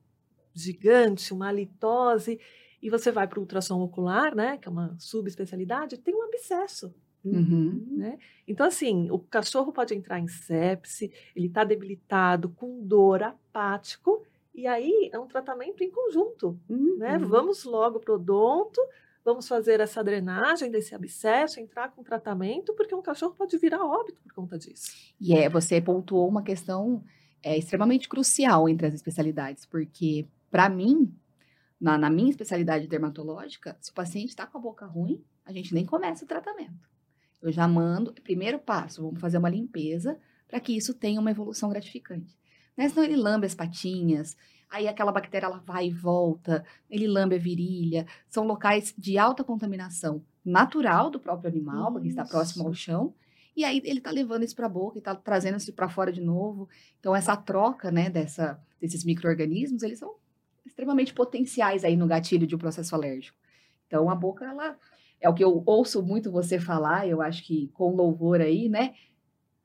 [0.54, 2.40] gigante, uma litose,
[2.82, 6.94] e você vai para o ultrassom ocular, né, que é uma subespecialidade, tem um abscesso.
[7.24, 7.84] Uhum.
[7.92, 8.20] Né?
[8.48, 14.24] Então, assim, o cachorro pode entrar em sepse, ele está debilitado, com dor, apático,
[14.56, 16.76] e aí é um tratamento em conjunto, né?
[16.78, 16.98] uhum.
[16.98, 17.18] né?
[17.18, 18.82] Vamos logo para o odonto,
[19.24, 24.22] vamos fazer essa drenagem desse abscesso, entrar com tratamento, porque um cachorro pode virar óbito
[24.22, 24.92] por conta disso.
[25.20, 27.04] E é, você pontuou uma questão
[27.44, 31.14] é, extremamente crucial entre as especialidades, porque para mim,
[31.80, 35.74] na, na, minha especialidade dermatológica, se o paciente está com a boca ruim, a gente
[35.74, 36.90] nem começa o tratamento.
[37.42, 41.70] Eu já mando, primeiro passo, vamos fazer uma limpeza para que isso tenha uma evolução
[41.70, 42.38] gratificante.
[42.78, 42.90] Né?
[42.90, 44.36] Senão ele lambe as patinhas,
[44.70, 48.06] aí aquela bactéria ela vai e volta, ele lambe a virilha.
[48.28, 51.92] São locais de alta contaminação natural do próprio animal, isso.
[51.94, 53.14] porque está próximo ao chão.
[53.56, 56.12] E aí ele está levando isso para a boca e está trazendo isso para fora
[56.12, 56.68] de novo.
[57.00, 60.14] Então essa troca, né, dessa, desses micro-organismos, eles são
[60.66, 63.38] extremamente potenciais aí no gatilho de um processo alérgico.
[63.88, 64.78] Então a boca, ela
[65.22, 68.94] é o que eu ouço muito você falar, eu acho que com louvor aí, né?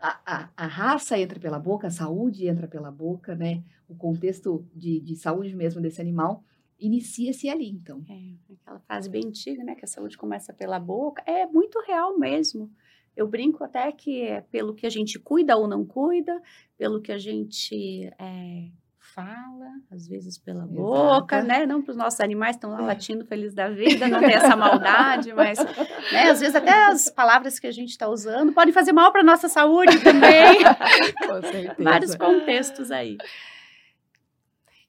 [0.00, 3.62] A, a, a, raça entra pela boca, a saúde entra pela boca, né?
[3.88, 6.42] O contexto de, de saúde mesmo desse animal
[6.78, 8.02] inicia-se ali, então.
[8.08, 9.74] É, aquela frase bem antiga, né?
[9.74, 11.22] Que a saúde começa pela boca.
[11.26, 12.70] É muito real mesmo.
[13.14, 16.40] Eu brinco até que é pelo que a gente cuida ou não cuida,
[16.78, 18.70] pelo que a gente é,
[19.14, 20.74] fala, às vezes pela Exato.
[20.74, 21.66] boca, né?
[21.66, 22.86] Não para os nossos animais estão lá é.
[22.86, 25.58] latindo feliz da vida, não tem essa maldade, mas
[26.12, 29.22] né, às vezes até as palavras que a gente está usando podem fazer mal para
[29.22, 30.58] nossa saúde também.
[31.26, 31.74] Com certeza.
[31.78, 33.18] Vários contextos aí.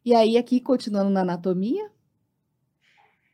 [0.04, 1.92] E aí, aqui, continuando na anatomia.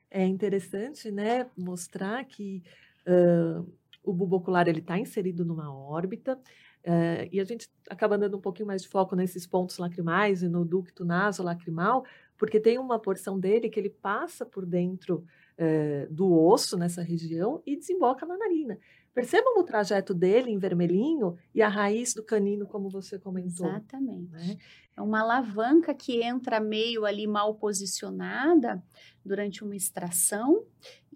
[0.09, 2.63] É interessante, né, mostrar que
[3.05, 3.65] uh,
[4.03, 6.39] o bulbo ocular ele está inserido numa órbita,
[6.87, 10.47] uh, e a gente acaba dando um pouquinho mais de foco nesses pontos lacrimais e
[10.47, 12.05] no ducto nasolacrimal,
[12.37, 15.25] porque tem uma porção dele que ele passa por dentro
[15.59, 18.79] uh, do osso, nessa região, e desemboca na narina.
[19.13, 23.67] Percebam o trajeto dele em vermelhinho e a raiz do canino, como você comentou.
[23.67, 24.31] Exatamente.
[24.31, 24.57] Né?
[24.95, 28.83] É uma alavanca que entra meio ali mal posicionada
[29.25, 30.63] durante uma extração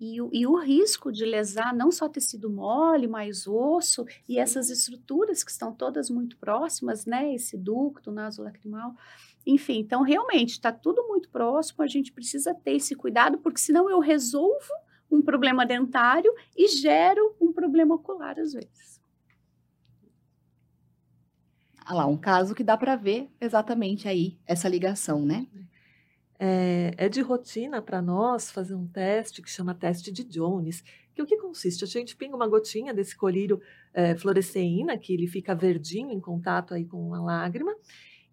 [0.01, 5.43] e, e o risco de lesar não só tecido mole, mas osso e essas estruturas
[5.43, 7.35] que estão todas muito próximas, né?
[7.35, 8.95] Esse ducto nasolacrimal.
[9.45, 13.87] Enfim, então realmente está tudo muito próximo, a gente precisa ter esse cuidado, porque senão
[13.87, 14.73] eu resolvo
[15.11, 18.99] um problema dentário e gero um problema ocular às vezes.
[21.85, 25.45] Ah lá, um caso que dá para ver exatamente aí essa ligação, né?
[26.43, 31.21] É, é de rotina para nós fazer um teste que chama teste de Jones, que
[31.21, 31.83] o que consiste?
[31.83, 33.61] A gente pinga uma gotinha desse colírio
[33.93, 37.75] é, fluoresceína, que ele fica verdinho em contato aí com a lágrima,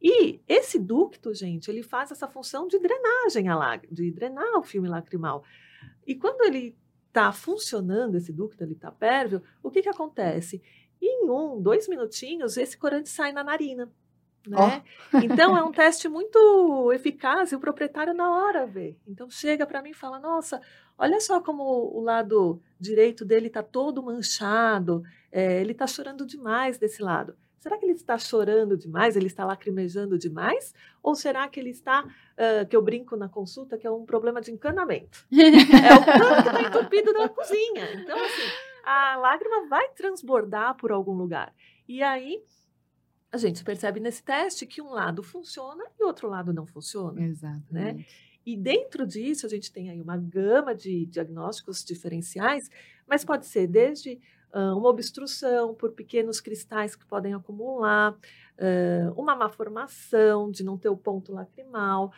[0.00, 3.44] e esse ducto, gente, ele faz essa função de drenagem,
[3.90, 5.44] de drenar o filme lacrimal.
[6.06, 6.74] E quando ele
[7.08, 10.62] está funcionando, esse ducto, ele está pérvio, o que, que acontece?
[11.02, 13.92] Em um, dois minutinhos, esse corante sai na narina.
[14.46, 14.82] Né?
[15.12, 15.18] Oh.
[15.18, 18.96] Então é um teste muito eficaz e o proprietário na hora vê.
[19.06, 20.60] Então chega para mim e fala: Nossa,
[20.96, 26.78] olha só como o lado direito dele está todo manchado, é, ele está chorando demais
[26.78, 27.36] desse lado.
[27.58, 29.16] Será que ele está chorando demais?
[29.16, 30.72] Ele está lacrimejando demais?
[31.02, 34.40] Ou será que ele está, uh, que eu brinco na consulta, que é um problema
[34.40, 35.26] de encanamento?
[35.32, 37.94] é o cano que está entupido da cozinha.
[37.94, 38.48] Então, assim,
[38.84, 41.52] a lágrima vai transbordar por algum lugar.
[41.88, 42.42] E aí,
[43.30, 47.22] a gente percebe nesse teste que um lado funciona e o outro lado não funciona.
[47.22, 47.62] Exato.
[47.70, 48.04] Né?
[48.46, 52.70] E dentro disso, a gente tem aí uma gama de diagnósticos diferenciais,
[53.06, 54.18] mas pode ser desde
[54.50, 58.16] uma obstrução por pequenos cristais que podem acumular,
[59.14, 62.10] uma má formação de não ter o ponto lacrimal,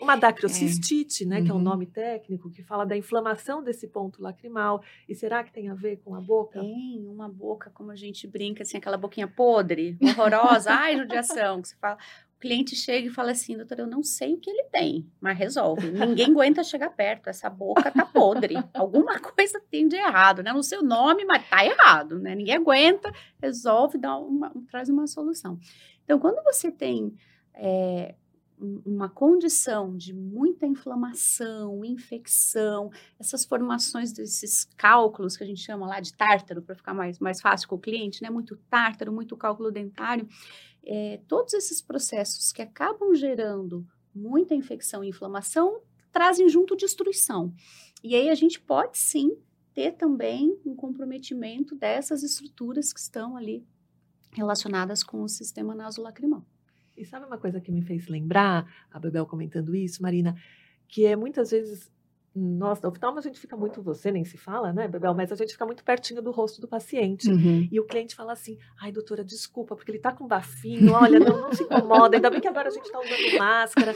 [0.00, 1.26] uma dacriocistite, é.
[1.26, 1.44] né, uhum.
[1.44, 1.62] que é um uhum.
[1.62, 4.82] nome técnico, que fala da inflamação desse ponto lacrimal.
[5.08, 6.60] E será que tem a ver com a boca?
[6.60, 11.68] Tem, uma boca, como a gente brinca, assim, aquela boquinha podre, horrorosa, ai, judiação, que
[11.68, 11.98] você fala
[12.44, 15.90] cliente chega e fala assim, doutor, eu não sei o que ele tem, mas resolve.
[15.90, 18.54] Ninguém aguenta chegar perto, essa boca tá podre.
[18.74, 20.52] Alguma coisa tem de errado, né?
[20.52, 22.34] Não sei o nome, mas tá errado, né?
[22.34, 25.58] Ninguém aguenta, resolve, dá uma, traz uma solução.
[26.04, 27.14] Então, quando você tem
[27.54, 28.14] é,
[28.58, 36.00] uma condição de muita inflamação, infecção, essas formações desses cálculos que a gente chama lá
[36.00, 38.30] de tártaro, para ficar mais, mais fácil com o cliente, né?
[38.30, 40.28] Muito tártaro, muito cálculo dentário
[40.86, 45.80] é, todos esses processos que acabam gerando muita infecção e inflamação
[46.12, 47.52] trazem junto destruição.
[48.02, 49.36] E aí a gente pode sim
[49.72, 53.66] ter também um comprometimento dessas estruturas que estão ali
[54.32, 56.44] relacionadas com o sistema nasolacrimal.
[56.96, 60.36] E sabe uma coisa que me fez lembrar, a Bebel comentando isso, Marina,
[60.88, 61.92] que é muitas vezes
[62.34, 65.14] nossa, oftalmo a gente fica muito, você nem se fala, né, Bebel?
[65.14, 67.30] Mas a gente fica muito pertinho do rosto do paciente.
[67.30, 67.68] Uhum.
[67.70, 71.42] E o cliente fala assim: ai, doutora, desculpa, porque ele tá com bafinho, olha, não,
[71.42, 73.94] não se incomoda, ainda bem que agora a gente tá usando máscara.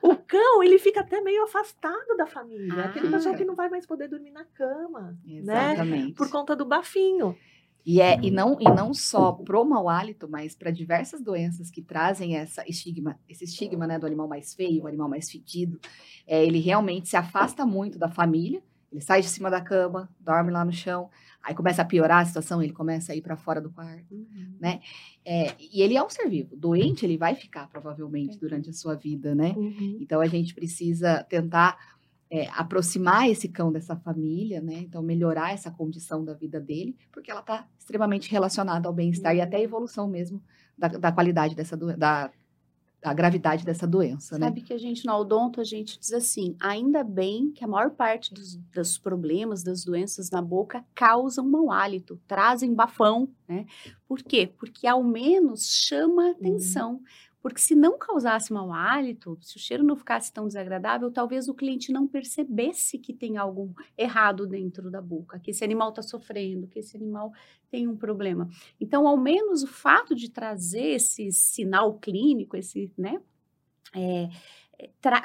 [0.00, 2.84] O cão, ele fica até meio afastado da família.
[2.84, 2.84] Ah.
[2.86, 5.38] Aquele cachorro que não vai mais poder dormir na cama, né?
[5.38, 6.08] Exatamente.
[6.08, 6.14] né?
[6.16, 7.36] Por conta do bafinho.
[7.84, 11.82] E, é, e, não, e não só pro mau hálito, mas para diversas doenças que
[11.82, 15.78] trazem essa estigma, esse estigma né, do animal mais feio, o animal mais fedido,
[16.26, 20.50] é, ele realmente se afasta muito da família, ele sai de cima da cama, dorme
[20.50, 21.10] lá no chão,
[21.42, 24.54] aí começa a piorar a situação, ele começa a ir para fora do quarto, uhum.
[24.60, 24.80] né?
[25.24, 28.94] É, e ele é um ser vivo, doente ele vai ficar provavelmente durante a sua
[28.94, 29.52] vida, né?
[29.56, 29.98] Uhum.
[30.00, 31.76] Então a gente precisa tentar
[32.30, 34.78] é, aproximar esse cão dessa família, né?
[34.78, 39.38] Então, melhorar essa condição da vida dele, porque ela está extremamente relacionada ao bem-estar uhum.
[39.38, 39.64] e até a uhum.
[39.64, 40.42] evolução mesmo
[40.76, 42.30] da, da qualidade dessa do, da,
[43.04, 44.46] da gravidade dessa doença, né?
[44.46, 47.90] Sabe que a gente, no odonto, a gente diz assim, ainda bem que a maior
[47.90, 53.66] parte dos, dos problemas, das doenças na boca causam mau hálito, trazem bafão, né?
[54.08, 54.50] Por quê?
[54.58, 56.92] Porque ao menos chama atenção.
[56.92, 57.04] Uhum.
[57.44, 61.52] Porque se não causasse mau hálito, se o cheiro não ficasse tão desagradável, talvez o
[61.52, 66.66] cliente não percebesse que tem algo errado dentro da boca, que esse animal está sofrendo,
[66.66, 67.34] que esse animal
[67.70, 68.48] tem um problema.
[68.80, 73.20] Então, ao menos o fato de trazer esse sinal clínico, esse, né,
[73.94, 74.30] é,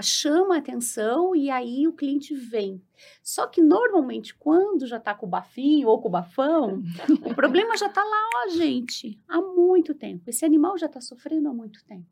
[0.01, 2.81] chama atenção e aí o cliente vem.
[3.23, 6.83] Só que normalmente, quando já está com o bafinho ou com o bafão,
[7.25, 10.29] o problema já está lá, ó, gente, há muito tempo.
[10.29, 12.07] Esse animal já está sofrendo há muito tempo.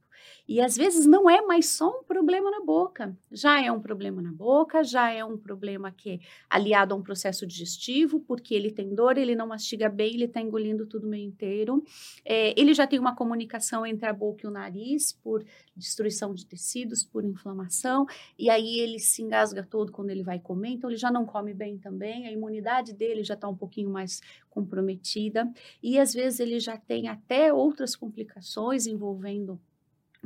[0.47, 4.21] E às vezes não é mais só um problema na boca, já é um problema
[4.21, 8.71] na boca, já é um problema que é aliado a um processo digestivo, porque ele
[8.71, 11.83] tem dor, ele não mastiga bem, ele está engolindo tudo meio inteiro.
[12.23, 15.43] É, ele já tem uma comunicação entre a boca e o nariz por
[15.75, 18.05] destruição de tecidos, por inflamação,
[18.37, 21.53] e aí ele se engasga todo quando ele vai comer, então ele já não come
[21.53, 26.59] bem também, a imunidade dele já está um pouquinho mais comprometida, e às vezes ele
[26.59, 29.59] já tem até outras complicações envolvendo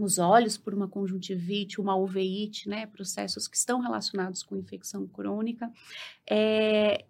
[0.04, 5.72] os olhos por uma conjuntivite, uma uveíte, né, processos que estão relacionados com infecção crônica.
[6.30, 7.06] É,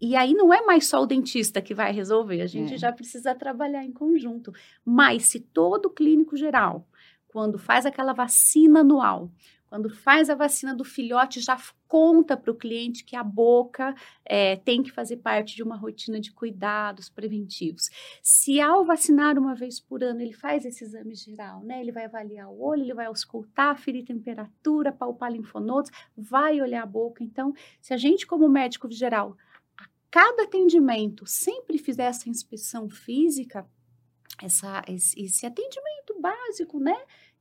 [0.00, 2.78] e aí não é mais só o dentista que vai resolver, a gente é.
[2.78, 4.52] já precisa trabalhar em conjunto.
[4.84, 6.86] Mas se todo clínico geral,
[7.28, 9.30] quando faz aquela vacina anual,
[9.76, 14.56] quando faz a vacina do filhote, já conta para o cliente que a boca é,
[14.56, 17.90] tem que fazer parte de uma rotina de cuidados preventivos.
[18.22, 21.78] Se ao vacinar uma vez por ano, ele faz esse exame geral, né?
[21.82, 26.86] Ele vai avaliar o olho, ele vai auscultar, ferir temperatura, palpar linfonodos, vai olhar a
[26.86, 27.22] boca.
[27.22, 29.36] Então, se a gente, como médico geral,
[29.76, 33.68] a cada atendimento sempre fizer essa inspeção física,
[34.42, 36.96] essa, esse, esse atendimento básico, né?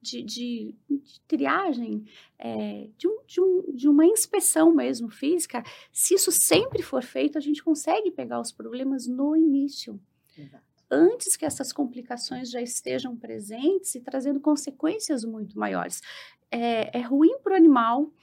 [0.06, 2.06] De, de, de triagem,
[2.38, 7.38] é, de, um, de, um, de uma inspeção mesmo física, se isso sempre for feito,
[7.38, 10.00] a gente consegue pegar os problemas no início.
[10.38, 10.64] Exato.
[10.90, 16.02] Antes que essas complicações já estejam presentes e trazendo consequências muito maiores.
[16.52, 18.14] É, é ruim para o animal,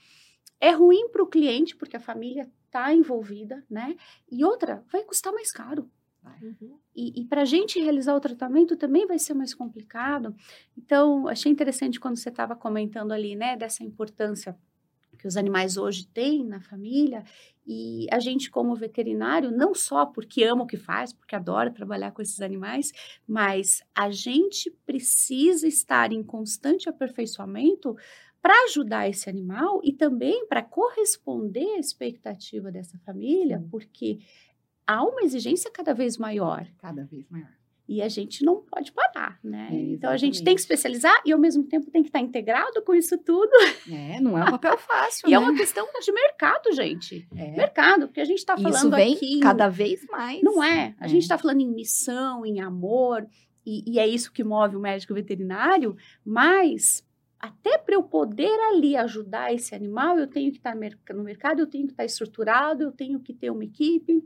[0.61, 3.95] é ruim para o cliente, porque a família está envolvida, né?
[4.31, 5.91] E outra, vai custar mais caro.
[6.41, 6.77] Uhum.
[6.95, 10.35] E, e para a gente realizar o tratamento também vai ser mais complicado.
[10.77, 14.57] Então, achei interessante quando você estava comentando ali, né, dessa importância
[15.23, 17.23] que os animais hoje têm na família.
[17.65, 22.11] E a gente, como veterinário, não só porque ama o que faz, porque adora trabalhar
[22.11, 22.91] com esses animais,
[23.25, 27.95] mas a gente precisa estar em constante aperfeiçoamento
[28.41, 34.19] para ajudar esse animal e também para corresponder à expectativa dessa família, porque
[34.87, 36.67] há uma exigência cada vez maior.
[36.79, 37.49] Cada vez maior.
[37.87, 39.67] E a gente não pode parar, né?
[39.69, 42.81] É, então a gente tem que especializar e ao mesmo tempo tem que estar integrado
[42.81, 43.51] com isso tudo.
[43.91, 45.27] É, não é um papel fácil.
[45.27, 45.35] e né?
[45.35, 47.27] é uma questão de mercado, gente.
[47.35, 47.51] É.
[47.51, 49.39] Mercado, porque a gente está falando isso vem aqui.
[49.41, 50.41] Cada vez mais.
[50.41, 50.95] Não é?
[50.97, 51.07] A é.
[51.09, 53.27] gente está falando em missão, em amor,
[53.65, 57.05] e, e é isso que move o médico veterinário, mas
[57.37, 61.67] até para eu poder ali ajudar esse animal, eu tenho que estar no mercado, eu
[61.67, 64.23] tenho que estar estruturado, eu tenho que ter uma equipe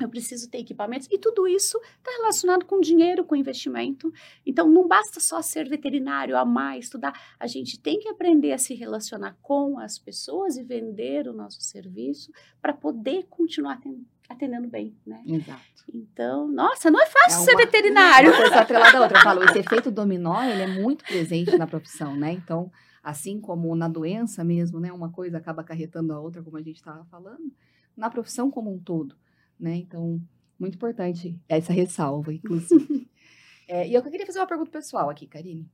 [0.00, 4.12] eu preciso ter equipamentos, e tudo isso está relacionado com dinheiro, com investimento.
[4.46, 7.12] Então, não basta só ser veterinário, amar, estudar.
[7.38, 11.60] A gente tem que aprender a se relacionar com as pessoas e vender o nosso
[11.60, 12.30] serviço
[12.62, 13.80] para poder continuar
[14.28, 15.22] atendendo bem, né?
[15.26, 15.62] Exato.
[15.92, 18.30] Então, nossa, não é fácil é uma, ser veterinário.
[18.30, 19.18] Uma coisa atrelada outra.
[19.18, 22.32] Eu falo, esse efeito dominó, ele é muito presente na profissão, né?
[22.32, 22.70] Então,
[23.02, 24.92] assim como na doença mesmo, né?
[24.92, 27.50] Uma coisa acaba acarretando a outra, como a gente estava falando,
[27.96, 29.16] na profissão como um todo
[29.58, 29.76] né?
[29.76, 30.20] Então,
[30.58, 33.08] muito importante essa ressalva, inclusive.
[33.68, 35.70] é, e eu queria fazer uma pergunta pessoal aqui, Karine.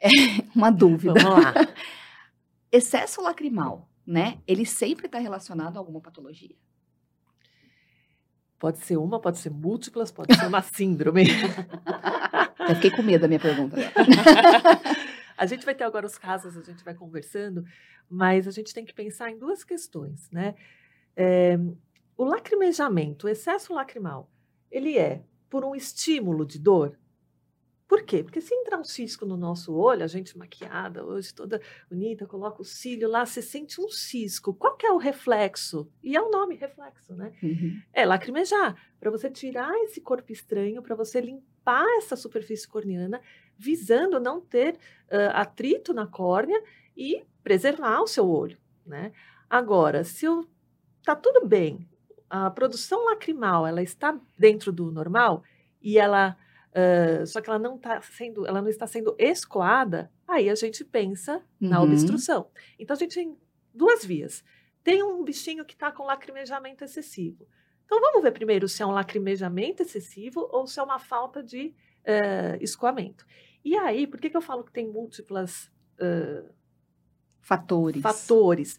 [0.00, 0.08] É,
[0.54, 1.14] uma dúvida.
[1.14, 1.54] Vamos lá.
[2.72, 4.38] Excesso lacrimal, né?
[4.46, 6.56] Ele sempre está relacionado a alguma patologia?
[8.58, 11.24] Pode ser uma, pode ser múltiplas, pode ser uma síndrome.
[12.66, 13.76] Eu fiquei com medo da minha pergunta.
[15.36, 17.64] a gente vai ter agora os casos, a gente vai conversando,
[18.08, 20.54] mas a gente tem que pensar em duas questões, né?
[21.16, 21.58] É,
[22.16, 24.30] o lacrimejamento, o excesso lacrimal,
[24.70, 26.98] ele é por um estímulo de dor?
[27.86, 28.24] Por quê?
[28.24, 32.62] Porque se entrar um cisco no nosso olho, a gente maquiada hoje, toda bonita, coloca
[32.62, 34.54] o cílio lá, você sente um cisco.
[34.54, 35.88] Qual que é o reflexo?
[36.02, 37.32] E é o nome, reflexo, né?
[37.42, 37.80] Uhum.
[37.92, 38.74] É lacrimejar.
[38.98, 43.20] Para você tirar esse corpo estranho, para você limpar essa superfície corneana,
[43.56, 46.60] visando não ter uh, atrito na córnea
[46.96, 49.12] e preservar o seu olho, né?
[49.48, 50.48] Agora, se eu
[51.04, 51.86] tá tudo bem,
[52.28, 55.42] a produção lacrimal ela está dentro do normal
[55.80, 56.36] e ela
[56.70, 60.84] uh, só que ela não está sendo ela não está sendo escoada aí a gente
[60.84, 61.68] pensa uhum.
[61.68, 62.50] na obstrução.
[62.78, 63.36] Então a gente tem
[63.72, 64.44] duas vias.
[64.82, 67.46] Tem um bichinho que está com lacrimejamento excessivo.
[67.84, 71.74] Então vamos ver primeiro se é um lacrimejamento excessivo ou se é uma falta de
[72.06, 73.26] uh, escoamento.
[73.64, 76.48] E aí por que, que eu falo que tem múltiplas uh,
[77.40, 78.02] fatores.
[78.02, 78.78] fatores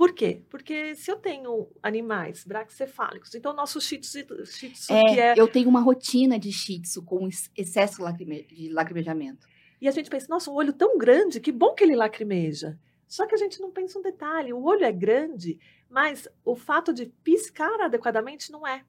[0.00, 0.42] por quê?
[0.48, 5.46] Porque se eu tenho animais braxcefálicos, então nosso shih tzu, shih tzu é, é, Eu
[5.46, 8.02] tenho uma rotina de shih tzu com excesso
[8.48, 9.46] de lacrimejamento.
[9.78, 12.78] E a gente pensa, nossa, um olho tão grande, que bom que ele lacrimeja.
[13.06, 15.58] Só que a gente não pensa um detalhe, o olho é grande,
[15.90, 18.82] mas o fato de piscar adequadamente não é.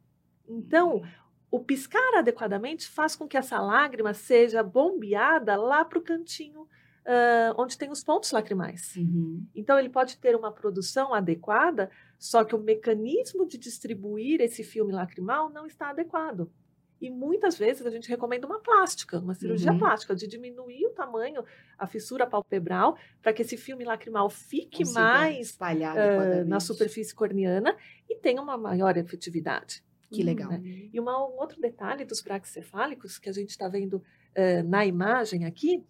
[0.47, 1.07] Então, uhum.
[1.51, 6.69] o piscar adequadamente faz com que essa lágrima seja bombeada lá para o cantinho
[7.05, 8.95] uh, onde tem os pontos lacrimais.
[8.95, 9.45] Uhum.
[9.55, 11.89] Então, ele pode ter uma produção adequada,
[12.19, 16.51] só que o mecanismo de distribuir esse filme lacrimal não está adequado.
[16.99, 19.79] E muitas vezes a gente recomenda uma plástica, uma cirurgia Uhum.
[19.79, 21.43] plástica, de diminuir o tamanho,
[21.75, 26.47] a fissura palpebral, para que esse filme lacrimal fique Consiga mais ah, adequadamente.
[26.47, 27.75] na superfície corneana
[28.07, 29.83] e tenha uma maior efetividade.
[30.11, 30.51] Que legal.
[30.51, 30.61] né?
[30.93, 34.03] E uma- um outro detalhe dos braquicefálicos que a gente está vendo
[34.35, 35.83] eh, na imagem aqui,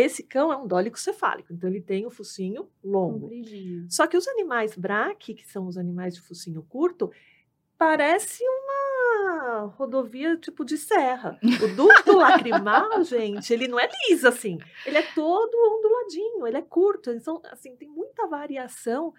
[0.00, 3.28] esse cão é um dólico cefálico, então ele tem o focinho longo.
[3.90, 7.10] Só que os animais braque, que são os animais de focinho curto,
[7.76, 11.38] parece uma rodovia tipo de serra.
[11.42, 14.58] O ducto lacrimal, gente, ele não é liso assim.
[14.86, 17.10] Ele é todo onduladinho, ele é curto.
[17.10, 19.12] Então, assim, tem muita variação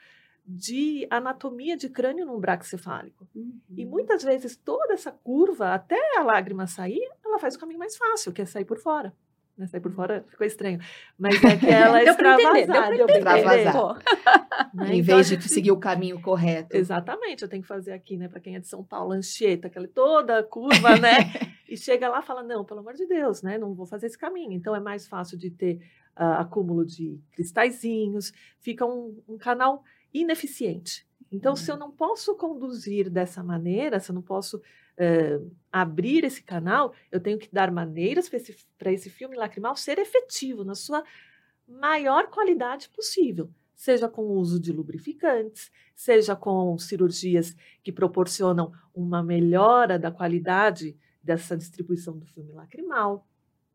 [0.46, 3.28] de anatomia de crânio num braquicefálico.
[3.36, 3.90] E Uhum.
[3.92, 8.32] muitas vezes toda essa curva, até a lágrima sair, ela faz o caminho mais fácil,
[8.34, 9.14] que é sair por fora.
[9.60, 9.68] Né?
[9.68, 10.80] Sair por fora ficou estranho.
[11.18, 12.95] Mas é que ela é extravasada.
[12.95, 13.62] deu pra entender.
[13.62, 13.93] entender, Pô,
[14.74, 14.95] né?
[14.95, 16.76] Em Então, vez de gente- seguir o caminho correto.
[16.76, 19.88] Exatamente, eu tenho que fazer aqui, né, para quem é de São Paulo, Anchieta, aquela
[19.88, 21.10] toda curva, né?
[21.68, 23.57] e chega lá e fala: não, pelo amor de Deus, né?
[23.57, 24.53] Não vou fazer esse caminho.
[24.53, 25.80] Então é mais fácil de ter
[26.16, 29.84] ah, acúmulo de cristalzinhos, fica um, um canal
[30.14, 31.05] ineficiente.
[31.32, 34.60] Então, se eu não posso conduzir dessa maneira, se eu não posso
[35.00, 35.39] eh,
[35.72, 39.97] abrir esse canal, eu tenho que dar maneiras para esse, pra esse filme lacrimal ser
[39.97, 41.04] efetivo na sua
[41.68, 49.24] maior qualidade possível seja com o uso de lubrificantes, seja com cirurgias que proporcionam uma
[49.24, 53.26] melhora da qualidade dessa distribuição do filme lacrimal.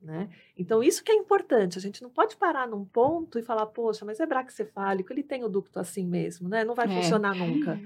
[0.02, 0.28] Né?
[0.58, 1.78] Então, isso que é importante.
[1.78, 5.42] A gente não pode parar num ponto e falar, poxa, mas é braquicefálico, ele tem
[5.42, 6.62] o ducto assim mesmo, né?
[6.64, 6.94] Não vai É.
[6.94, 7.80] funcionar nunca.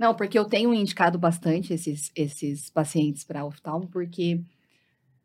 [0.00, 4.40] Não, porque eu tenho indicado bastante esses, esses pacientes para oftalmo, porque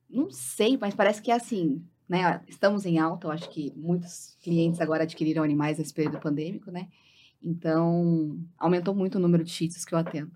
[0.09, 2.43] não sei, mas parece que é assim, né?
[2.45, 6.89] Estamos em alta, eu acho que muitos clientes agora adquiriram animais nesse período pandêmico, né?
[7.41, 10.33] Então, aumentou muito o número de tzus que eu atendo.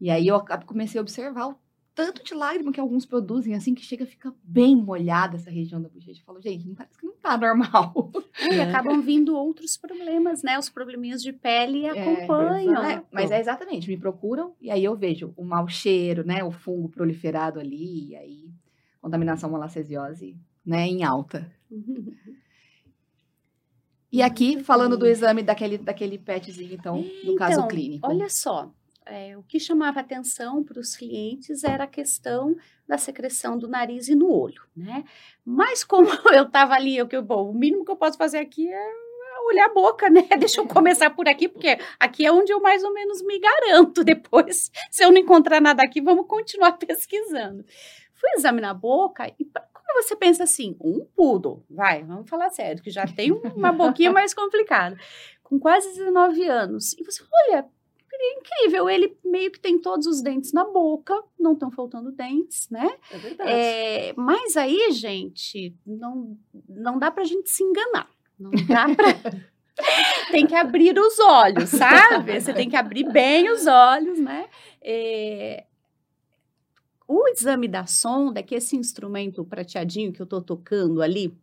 [0.00, 1.56] E aí eu comecei a observar o
[1.94, 5.80] tanto de lágrima que alguns produzem, assim, que chega a ficar bem molhada essa região
[5.80, 6.20] da bochecha.
[6.20, 8.10] Eu falo, gente, não parece que não tá normal.
[8.50, 10.58] E acabam vindo outros problemas, né?
[10.58, 12.72] Os probleminhas de pele acompanham.
[12.72, 12.86] exato.
[12.86, 16.42] É, mas é exatamente, me procuram e aí eu vejo o mau cheiro, né?
[16.42, 18.50] O fungo proliferado ali, e aí
[19.00, 20.36] contaminação molacesiose,
[20.66, 20.86] né?
[20.86, 21.50] Em alta.
[24.10, 28.06] E aqui, falando do exame daquele, daquele petzinho, então, no caso Então, clínico.
[28.06, 28.72] Olha só,
[29.06, 34.08] é, o que chamava atenção para os clientes era a questão da secreção do nariz
[34.08, 35.04] e no olho, né?
[35.44, 38.72] Mas como eu estava ali, eu, que, bom, o mínimo que eu posso fazer aqui
[38.72, 38.92] é
[39.46, 40.22] olhar a boca, né?
[40.38, 44.02] Deixa eu começar por aqui, porque aqui é onde eu mais ou menos me garanto.
[44.04, 47.64] Depois, se eu não encontrar nada aqui, vamos continuar pesquisando.
[48.14, 52.82] Fui examinar a boca e quando você pensa assim, um poodle, vai, vamos falar sério,
[52.82, 54.96] que já tem uma boquinha mais complicada,
[55.42, 57.66] com quase 19 anos, e você olha,
[58.22, 62.96] incrível, ele meio que tem todos os dentes na boca, não estão faltando dentes, né?
[63.10, 63.50] É verdade.
[63.50, 66.36] É, mas aí, gente, não,
[66.68, 68.08] não dá pra gente se enganar.
[68.38, 69.44] Não dá pra.
[70.30, 72.40] tem que abrir os olhos, sabe?
[72.40, 74.48] Você tem que abrir bem os olhos, né?
[74.80, 75.64] É,
[77.06, 81.36] o exame da sonda, que é esse instrumento prateadinho que eu tô tocando ali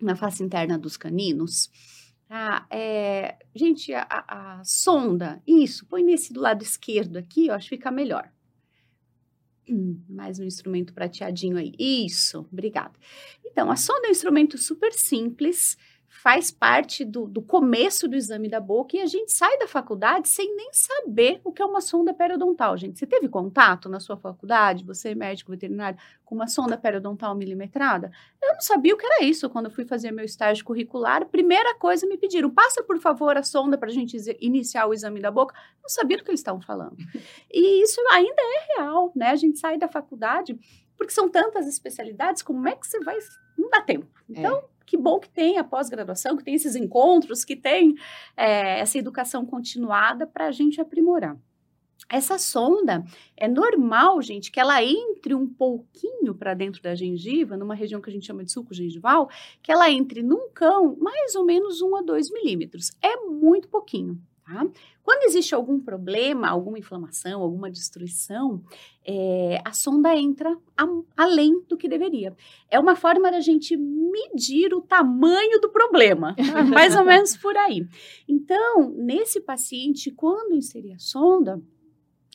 [0.00, 1.70] na face interna dos caninos,
[2.28, 2.66] tá?
[2.70, 7.76] É, gente, a, a- sonda, isso, põe nesse do lado esquerdo aqui, eu acho que
[7.76, 8.30] fica melhor.
[10.08, 11.72] Mais um instrumento prateadinho aí.
[11.78, 12.92] Isso, obrigada.
[13.44, 15.76] Então, a sonda é um instrumento super simples,
[16.22, 20.28] faz parte do, do começo do exame da boca e a gente sai da faculdade
[20.28, 22.98] sem nem saber o que é uma sonda periodontal, gente.
[22.98, 28.12] Você teve contato na sua faculdade, você é médico veterinário, com uma sonda periodontal milimetrada?
[28.40, 31.26] Eu não sabia o que era isso quando eu fui fazer meu estágio curricular.
[31.26, 35.20] Primeira coisa me pediram, passa por favor a sonda para a gente iniciar o exame
[35.20, 35.54] da boca.
[35.82, 36.96] Não sabia do que eles estavam falando.
[37.52, 39.30] E isso ainda é real, né?
[39.30, 40.58] A gente sai da faculdade
[40.96, 43.18] porque são tantas especialidades, como é que você vai.
[43.58, 44.06] Não dá tempo.
[44.28, 47.94] Então, que bom que tem a pós-graduação, que tem esses encontros, que tem
[48.36, 51.36] é, essa educação continuada para a gente aprimorar.
[52.08, 53.02] Essa sonda
[53.36, 58.10] é normal, gente, que ela entre um pouquinho para dentro da gengiva, numa região que
[58.10, 59.28] a gente chama de sulco gengival,
[59.62, 62.90] que ela entre num cão mais ou menos 1 a 2 milímetros.
[63.02, 64.66] É muito pouquinho, tá?
[65.02, 68.62] Quando existe algum problema, alguma inflamação, alguma destruição,
[69.06, 70.86] é, a sonda entra a-
[71.16, 72.34] além do que deveria.
[72.70, 76.42] É uma forma da gente medir o tamanho do problema, tá?
[76.92, 77.86] mais ou menos por aí.
[78.28, 81.60] Então, nesse paciente, quando inseri a sonda,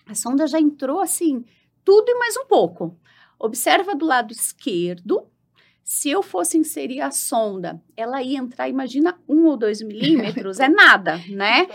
[0.05, 1.43] a sonda já entrou assim,
[1.83, 2.97] tudo e mais um pouco.
[3.39, 5.25] Observa do lado esquerdo.
[5.91, 10.69] Se eu fosse inserir a sonda, ela ia entrar, imagina, um ou dois milímetros, é
[10.69, 11.67] nada, né?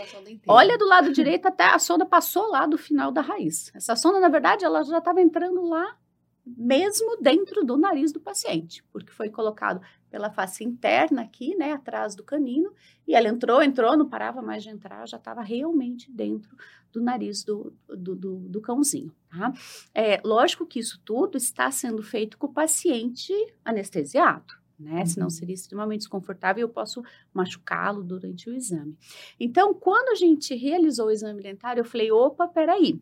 [0.47, 3.73] Olha do lado direito, até a sonda passou lá do final da raiz.
[3.75, 5.97] Essa sonda, na verdade, ela já estava entrando lá
[6.45, 9.81] mesmo dentro do nariz do paciente, porque foi colocado
[10.15, 12.71] pela face interna aqui, né, atrás do canino,
[13.05, 16.55] e ela entrou, entrou, não parava mais de entrar, já estava realmente dentro
[16.89, 19.51] do nariz do, do, do, do cãozinho, tá?
[19.93, 23.33] É, lógico que isso tudo está sendo feito com o paciente
[23.65, 24.99] anestesiado, né?
[24.99, 25.05] Uhum.
[25.05, 27.03] Senão seria extremamente desconfortável e eu posso
[27.33, 28.97] machucá-lo durante o exame.
[29.37, 33.01] Então, quando a gente realizou o exame dentário, eu falei, opa, peraí,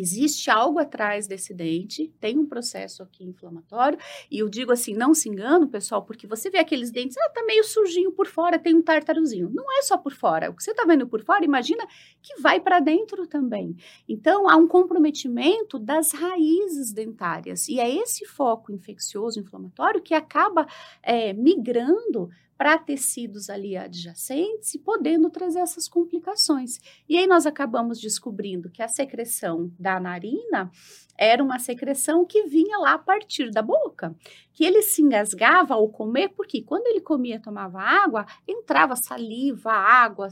[0.00, 3.98] Existe algo atrás desse dente, tem um processo aqui inflamatório,
[4.30, 7.44] e eu digo assim, não se engano, pessoal, porque você vê aqueles dentes, ah, tá
[7.44, 9.50] meio sujinho por fora, tem um tártarozinho.
[9.52, 11.86] Não é só por fora, o que você tá vendo por fora, imagina
[12.20, 13.76] que vai para dentro também.
[14.08, 20.66] Então, há um comprometimento das raízes dentárias, e é esse foco infeccioso, inflamatório, que acaba
[21.02, 22.30] é, migrando
[22.62, 26.78] para tecidos ali adjacentes e podendo trazer essas complicações.
[27.08, 30.70] E aí nós acabamos descobrindo que a secreção da narina
[31.18, 34.14] era uma secreção que vinha lá a partir da boca,
[34.52, 40.28] que ele se engasgava ao comer, porque quando ele comia, tomava água, entrava saliva, água,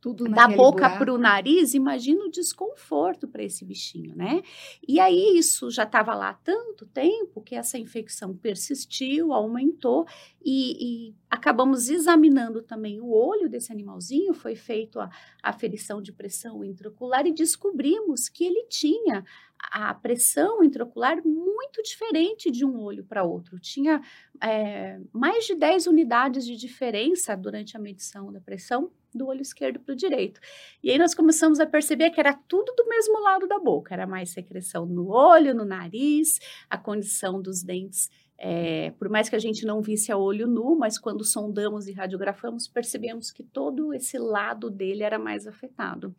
[0.00, 4.42] tudo da boca para o nariz, imagina o desconforto para esse bichinho, né?
[4.86, 10.06] E aí isso já estava lá há tanto tempo que essa infecção persistiu, aumentou
[10.42, 14.32] e, e, acabamos examinando também o olho desse animalzinho.
[14.32, 15.10] Foi feito a
[15.42, 19.24] aferição de pressão intraocular e descobrimos que ele tinha
[19.62, 23.58] a pressão intraocular muito diferente de um olho para outro.
[23.58, 24.00] Tinha
[24.42, 29.80] é, mais de 10 unidades de diferença durante a medição da pressão do olho esquerdo
[29.80, 30.40] para o direito.
[30.82, 34.06] E aí nós começamos a perceber que era tudo do mesmo lado da boca, era
[34.06, 36.38] mais secreção no olho, no nariz,
[36.68, 38.08] a condição dos dentes.
[38.38, 41.92] É, por mais que a gente não visse a olho nu, mas quando sondamos e
[41.92, 46.14] radiografamos, percebemos que todo esse lado dele era mais afetado.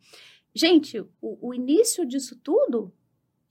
[0.54, 2.92] Gente, o, o início disso tudo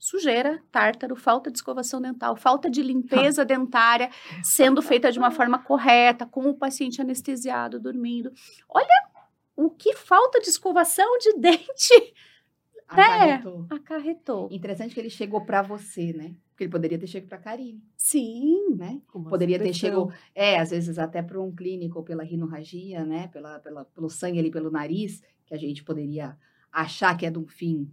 [0.02, 4.10] sujeira, tártaro, falta de escovação dental, falta de limpeza dentária
[4.42, 8.32] sendo feita de uma forma correta, com o paciente anestesiado, dormindo.
[8.68, 8.88] Olha
[9.54, 12.14] o que falta de escovação de dente
[12.88, 13.60] acarretou.
[13.60, 13.66] Né?
[13.70, 14.48] acarretou.
[14.50, 16.34] Interessante que ele chegou para você, né?
[16.50, 17.80] Porque ele poderia ter chegado para Karine.
[17.96, 19.00] Sim, né?
[19.30, 23.28] poderia ter chegado, é, às vezes até para um clínico pela rinorragia, né?
[23.28, 26.36] Pela, pela, pelo sangue ali pelo nariz, que a gente poderia
[26.72, 27.88] achar que é de um fim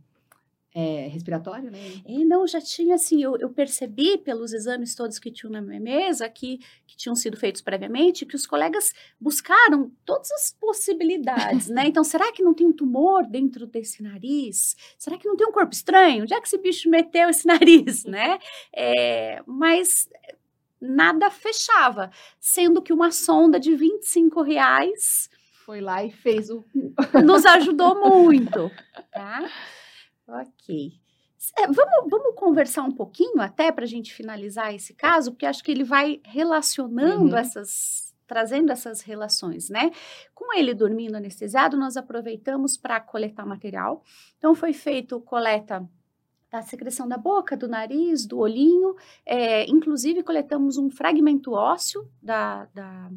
[0.74, 1.80] é, respiratório, né?
[2.06, 5.80] E não, já tinha assim, eu, eu, percebi pelos exames todos que tinham na minha
[5.80, 11.88] mesa, que, que tinham sido feitos previamente, que os colegas buscaram todas as possibilidades, né?
[11.90, 14.76] Então, será que não tem um tumor dentro desse nariz?
[14.96, 16.22] Será que não tem um corpo estranho?
[16.22, 18.38] Onde é que esse bicho meteu esse nariz, né?
[18.72, 20.08] É, mas
[20.80, 25.30] nada fechava, sendo que uma sonda de 25 reais
[25.66, 26.64] foi lá e fez o
[27.24, 28.72] nos ajudou muito,
[29.12, 29.50] tá?
[30.30, 31.00] Ok.
[31.58, 35.64] É, vamos, vamos conversar um pouquinho até para a gente finalizar esse caso, porque acho
[35.64, 37.38] que ele vai relacionando uhum.
[37.38, 39.90] essas, trazendo essas relações, né?
[40.36, 44.04] Com ele dormindo anestesiado, nós aproveitamos para coletar material.
[44.38, 45.88] Então, foi feito coleta
[46.52, 52.66] da secreção da boca, do nariz, do olhinho, é, inclusive coletamos um fragmento ósseo da,
[52.74, 53.10] da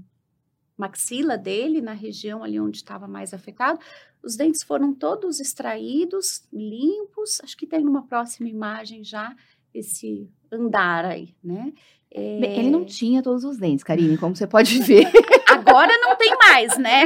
[0.83, 3.78] maxila dele, na região ali onde estava mais afetado.
[4.22, 7.41] Os dentes foram todos extraídos, limpos.
[7.43, 9.35] Acho que tem numa próxima imagem já
[9.72, 11.72] esse andar aí, né?
[12.14, 12.59] É...
[12.59, 15.07] Ele não tinha todos os dentes, Karine, como você pode ver.
[15.48, 17.05] Agora não tem mais, né?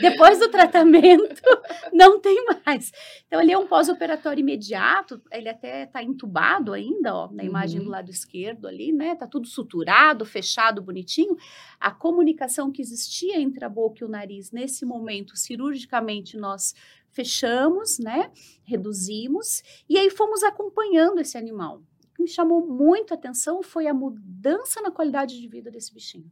[0.00, 1.42] Depois do tratamento,
[1.92, 2.92] não tem mais.
[3.26, 7.86] Então, ele é um pós-operatório imediato, ele até está entubado ainda, ó, na imagem uhum.
[7.86, 9.16] do lado esquerdo ali, né?
[9.16, 11.36] Tá tudo suturado, fechado, bonitinho.
[11.80, 16.72] A comunicação que existia entre a boca e o nariz, nesse momento, cirurgicamente, nós
[17.10, 18.30] fechamos, né?
[18.62, 21.80] Reduzimos, e aí fomos acompanhando esse animal
[22.26, 26.28] me chamou muito a atenção foi a mudança na qualidade de vida desse bichinho.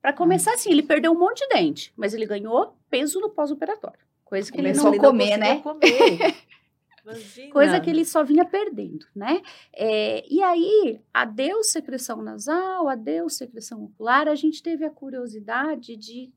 [0.00, 4.00] Para começar, assim, ele perdeu um monte de dente, mas ele ganhou peso no pós-operatório.
[4.24, 5.60] Coisa que Começou ele não, a comer, né?
[5.60, 6.34] Comer.
[7.52, 9.42] Coisa que ele só vinha perdendo, né?
[9.74, 16.32] É, e aí, adeus secreção nasal, adeus secreção ocular, a gente teve a curiosidade de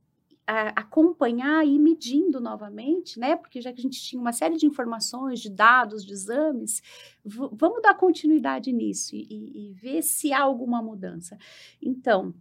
[0.48, 3.36] a, acompanhar e ir medindo novamente, né?
[3.36, 6.82] Porque já que a gente tinha uma série de informações, de dados, de exames,
[7.26, 11.38] vamos dar continuidade nisso e, e, e, ver se há alguma mudança.
[11.82, 12.34] Então,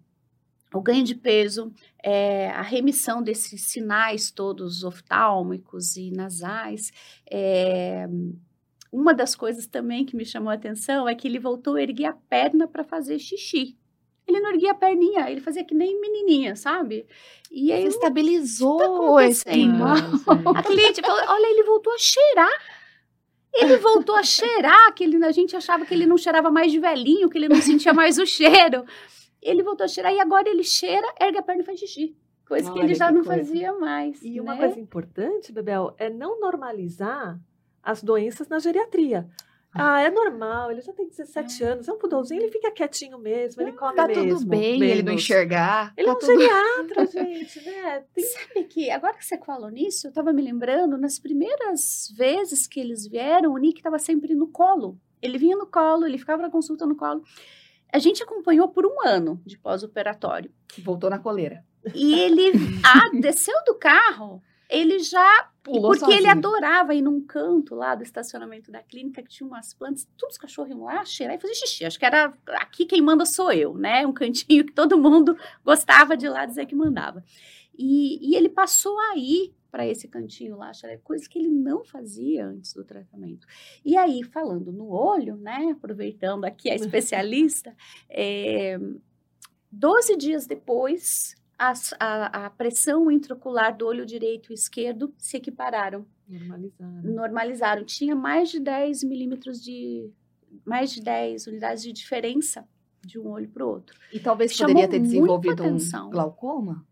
[0.73, 6.93] o ganho de peso, é, a remissão desses sinais todos oftálmicos e nasais,
[7.31, 8.09] é,
[8.93, 12.07] uma das coisas também que me chamou a atenção é que ele voltou a erguer
[12.07, 13.77] a perna para fazer xixi.
[14.27, 17.07] Ele não erguia a perninha, ele fazia que nem menininha, sabe?
[17.51, 19.45] E aí Você estabilizou esse
[20.55, 22.53] A cliente falou, olha, ele voltou a cheirar.
[23.55, 26.79] Ele voltou a cheirar, que ele, a gente achava que ele não cheirava mais de
[26.79, 28.85] velhinho, que ele não sentia mais o cheiro.
[29.41, 32.17] Ele voltou a cheirar e agora ele cheira, ergue a perna e faz xixi.
[32.47, 33.41] Coisa Olha, que ele já que não coisa.
[33.41, 34.23] fazia mais.
[34.23, 34.41] E né?
[34.41, 37.39] uma coisa importante, Bebel, é não normalizar
[37.83, 39.29] as doenças na geriatria.
[39.79, 41.67] Ah, é normal, ele já tem 17 é.
[41.67, 44.23] anos, é um pudolzinho, ele fica quietinho mesmo, ele come tá mesmo.
[44.23, 44.95] Tá tudo bem, menos.
[44.95, 45.93] ele não enxergar.
[45.97, 46.41] Ele tá é um tudo...
[46.41, 48.05] geriatra, gente, né?
[48.15, 48.25] Tem...
[48.25, 52.81] Sabe que, agora que você falou nisso, eu tava me lembrando, nas primeiras vezes que
[52.81, 54.99] eles vieram, o Nick tava sempre no colo.
[55.21, 57.23] Ele vinha no colo, ele ficava na consulta no colo.
[57.93, 60.51] A gente acompanhou por um ano de pós-operatório.
[60.79, 61.65] Voltou na coleira.
[61.95, 62.53] E ele
[62.85, 65.51] ah, desceu do carro, ele já.
[65.63, 66.19] Pulou porque sozinho.
[66.19, 70.37] ele adorava ir num canto lá do estacionamento da clínica que tinha umas plantas, todos
[70.37, 71.85] os cachorros iam lá cheirar e fazer xixi.
[71.85, 74.07] Acho que era aqui quem manda sou eu, né?
[74.07, 77.25] Um cantinho que todo mundo gostava de lá dizer que mandava.
[77.77, 80.73] E, e ele passou aí para esse cantinho lá,
[81.05, 83.47] coisa que ele não fazia antes do tratamento.
[83.85, 85.75] E aí, falando no olho, né?
[85.77, 87.77] Aproveitando aqui a especialista,
[88.09, 88.79] é,
[89.71, 96.07] 12 dias depois a, a, a, pressão intraocular do olho direito e esquerdo se equipararam.
[96.29, 97.03] Normalizaram.
[97.03, 97.85] Normalizaram.
[97.85, 100.11] Tinha mais de 10 milímetros de.
[100.65, 102.67] mais de 10 unidades de diferença
[103.05, 103.99] de um olho para o outro.
[104.13, 106.85] E talvez Chamou poderia ter desenvolvido um glaucoma?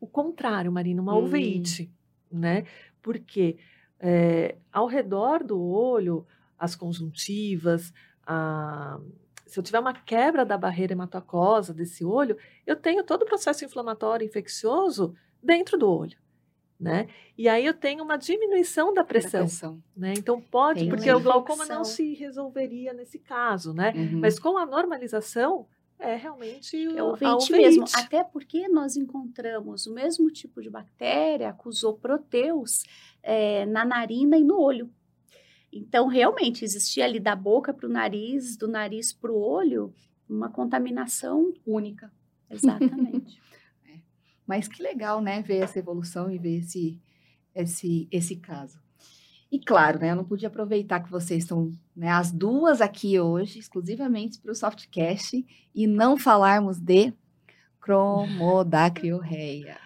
[0.00, 1.24] O contrário, Marina, uma hum.
[1.24, 1.92] uveíte,
[2.30, 2.64] né?
[3.02, 3.58] Porque
[3.98, 6.26] é, ao redor do olho,
[6.58, 7.92] as conjuntivas,
[8.26, 8.98] a,
[9.50, 13.64] se eu tiver uma quebra da barreira hematoacosa desse olho, eu tenho todo o processo
[13.64, 16.16] inflamatório infeccioso dentro do olho.
[16.78, 17.08] Né?
[17.36, 19.82] E aí eu tenho uma diminuição da pressão, da pressão.
[19.94, 20.14] né?
[20.16, 23.92] Então pode, Tem porque o glaucoma não se resolveria nesse caso, né?
[23.94, 24.20] Uhum.
[24.20, 25.66] Mas com a normalização
[25.98, 31.50] é realmente é o a mesmo, até porque nós encontramos o mesmo tipo de bactéria,
[31.50, 32.82] acusou proteus,
[33.22, 34.90] é, na narina e no olho.
[35.72, 39.94] Então, realmente, existia ali da boca para o nariz, do nariz para o olho,
[40.28, 42.12] uma contaminação única.
[42.50, 43.40] Exatamente.
[43.86, 43.98] é.
[44.46, 47.00] Mas que legal, né, ver essa evolução e ver esse,
[47.54, 48.80] esse, esse caso.
[49.50, 53.58] E claro, né, eu não podia aproveitar que vocês estão né, as duas aqui hoje,
[53.58, 55.44] exclusivamente para o Softcast,
[55.74, 57.12] e não falarmos de
[57.80, 59.76] cromodacriorreia.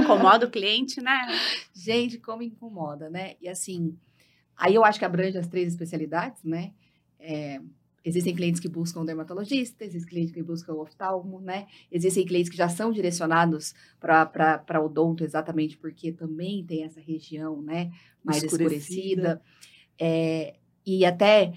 [0.00, 1.18] Incomoda o cliente, né?
[1.74, 3.34] Gente, como incomoda, né?
[3.40, 3.96] E assim,
[4.56, 6.72] Aí eu acho que abrange as três especialidades, né?
[7.18, 7.60] É,
[8.04, 11.66] existem clientes que buscam dermatologista, existem clientes que buscam oftalmo, né?
[11.90, 17.90] Existem clientes que já são direcionados para odonto exatamente porque também tem essa região, né?
[18.22, 18.76] Mais escurecida.
[18.76, 19.42] escurecida.
[19.98, 21.54] É, e até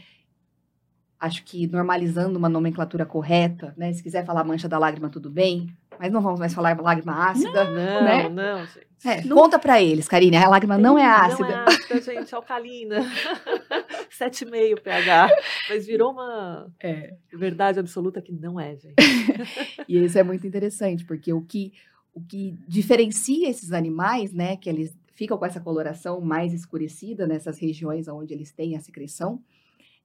[1.19, 3.91] acho que normalizando uma nomenclatura correta, né?
[3.91, 5.67] Se quiser falar mancha da lágrima, tudo bem.
[5.99, 8.29] Mas não vamos mais falar lágrima ácida, não, né?
[8.29, 8.87] Não, gente.
[9.05, 9.37] É, não...
[9.37, 11.47] Conta para eles, Karine, a lágrima não é ácida.
[11.47, 13.05] Não é ácida, gente, alcalina.
[14.09, 15.29] 7,5 pH.
[15.69, 17.15] Mas virou uma é.
[17.31, 18.95] verdade absoluta que não é, gente.
[19.87, 21.73] e isso é muito interessante, porque o que,
[22.13, 27.59] o que diferencia esses animais, né, que eles ficam com essa coloração mais escurecida nessas
[27.59, 29.41] regiões onde eles têm a secreção,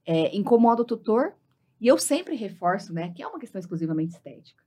[0.07, 1.35] é, incomoda o tutor.
[1.81, 4.63] E eu sempre reforço, né, que é uma questão exclusivamente estética.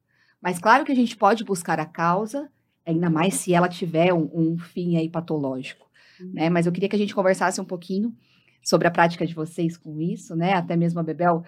[0.45, 2.47] Mas claro que a gente pode buscar a causa,
[2.85, 5.89] ainda mais se ela tiver um, um fim aí patológico,
[6.19, 6.33] uhum.
[6.35, 6.51] né?
[6.51, 8.15] Mas eu queria que a gente conversasse um pouquinho
[8.61, 10.53] sobre a prática de vocês com isso, né?
[10.53, 11.43] Até mesmo a Bebel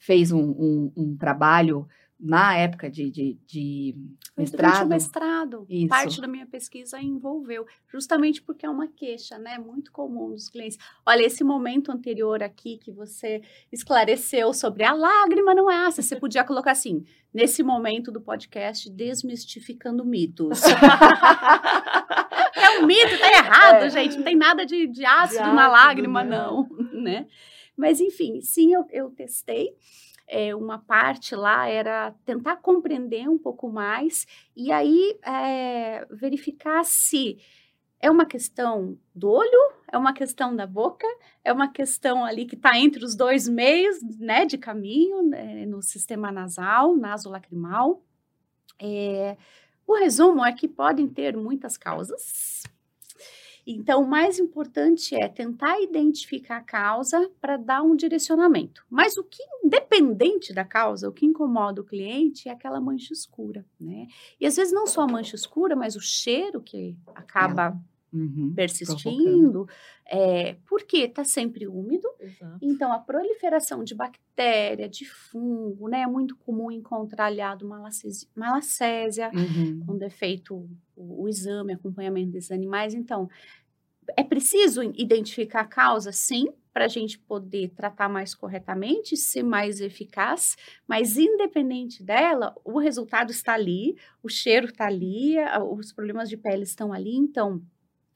[0.00, 1.86] fez um, um, um trabalho
[2.22, 3.96] na época de, de, de
[4.36, 4.88] mestrado.
[4.88, 5.66] mestrado.
[5.68, 5.88] Isso.
[5.88, 10.78] Parte da minha pesquisa envolveu, justamente porque é uma queixa, né, muito comum dos clientes.
[11.06, 13.40] Olha, esse momento anterior aqui que você
[13.72, 18.90] esclareceu sobre a lágrima não é ácida, você podia colocar assim, nesse momento do podcast,
[18.90, 20.60] desmistificando mitos.
[22.54, 23.90] é um mito, tá errado, é.
[23.90, 27.26] gente, não tem nada de, de ácido de na lágrima, não, né?
[27.76, 29.74] Mas, enfim, sim, eu, eu testei,
[30.30, 34.26] é, uma parte lá era tentar compreender um pouco mais
[34.56, 37.38] e aí é, verificar se
[38.00, 41.06] é uma questão do olho, é uma questão da boca,
[41.44, 45.82] é uma questão ali que está entre os dois meios, né, de caminho, né, no
[45.82, 48.02] sistema nasal, nasolacrimal.
[48.80, 49.36] É,
[49.86, 52.62] o resumo é que podem ter muitas causas,
[53.72, 58.84] então, o mais importante é tentar identificar a causa para dar um direcionamento.
[58.88, 63.64] Mas o que, independente da causa, o que incomoda o cliente é aquela mancha escura,
[63.78, 64.06] né?
[64.40, 67.76] E às vezes não só a mancha escura, mas o cheiro que acaba
[68.12, 69.68] Uhum, persistindo,
[70.04, 72.08] é, porque está sempre úmido.
[72.18, 72.58] Exato.
[72.60, 76.00] Então, a proliferação de bactéria, de fungo, né?
[76.00, 79.82] É muito comum encontrar aliado malacésia, malacésia Uhum.
[79.86, 80.56] quando é feito
[80.96, 82.94] o, o exame, acompanhamento desses animais.
[82.94, 83.28] Então,
[84.16, 89.80] é preciso identificar a causa, sim, para a gente poder tratar mais corretamente, ser mais
[89.80, 90.56] eficaz,
[90.86, 95.34] mas independente dela, o resultado está ali, o cheiro está ali,
[95.72, 97.60] os problemas de pele estão ali, então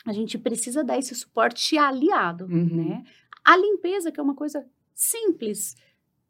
[0.06, 2.88] a gente precisa dar esse suporte aliado, Uhum.
[2.88, 3.04] né?
[3.44, 4.64] A limpeza, que é uma coisa
[4.94, 5.74] simples,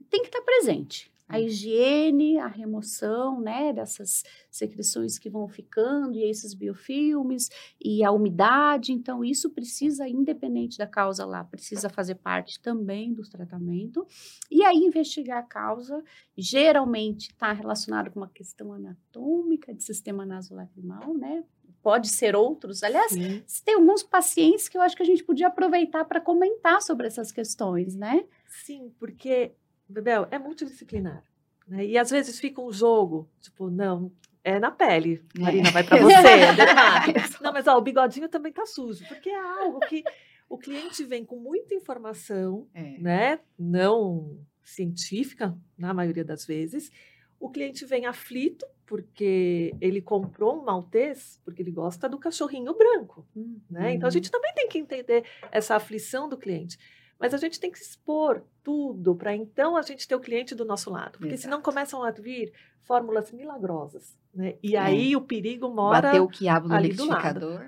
[0.09, 1.13] tem que estar presente.
[1.27, 7.49] A higiene, a remoção, né, dessas secreções que vão ficando e esses biofilmes
[7.83, 13.23] e a umidade, então isso precisa, independente da causa lá, precisa fazer parte também do
[13.23, 14.07] tratamento.
[14.51, 16.03] E aí investigar a causa,
[16.37, 21.43] geralmente está relacionado com uma questão anatômica de sistema nasolacrimal, né?
[21.83, 22.83] Pode ser outros.
[22.83, 23.43] Aliás, Sim.
[23.63, 27.31] tem alguns pacientes que eu acho que a gente podia aproveitar para comentar sobre essas
[27.31, 28.25] questões, né?
[28.47, 29.53] Sim, porque,
[29.89, 31.25] Bebel, é multidisciplinar.
[31.67, 31.85] Né?
[31.87, 34.13] E às vezes fica um jogo, tipo, não,
[34.43, 35.23] é na pele.
[35.37, 35.41] É.
[35.41, 37.43] Marina, vai para você, é.
[37.43, 40.03] Não, mas ó, o bigodinho também tá sujo, porque é algo que
[40.49, 42.99] o cliente vem com muita informação, É.
[42.99, 43.41] né?
[43.59, 46.91] Não científica, na maioria das vezes.
[47.39, 53.27] O cliente vem aflito, porque ele comprou um maltês, porque ele gosta do cachorrinho branco.
[53.71, 53.95] Né?
[53.95, 54.13] Então a Uhum.
[54.13, 56.79] gente também tem que entender essa aflição do cliente.
[57.25, 60.63] Mas a gente tem que expor tudo para então a gente ter o cliente do
[60.63, 61.19] nosso lado.
[61.19, 61.71] Porque senão Exato.
[61.71, 62.53] começam a vir
[62.83, 64.15] fórmulas milagrosas.
[64.35, 64.57] Né?
[64.63, 64.79] E É.
[64.79, 66.03] aí o perigo mora.
[66.03, 67.67] Bateu o quiabo no liquidificador.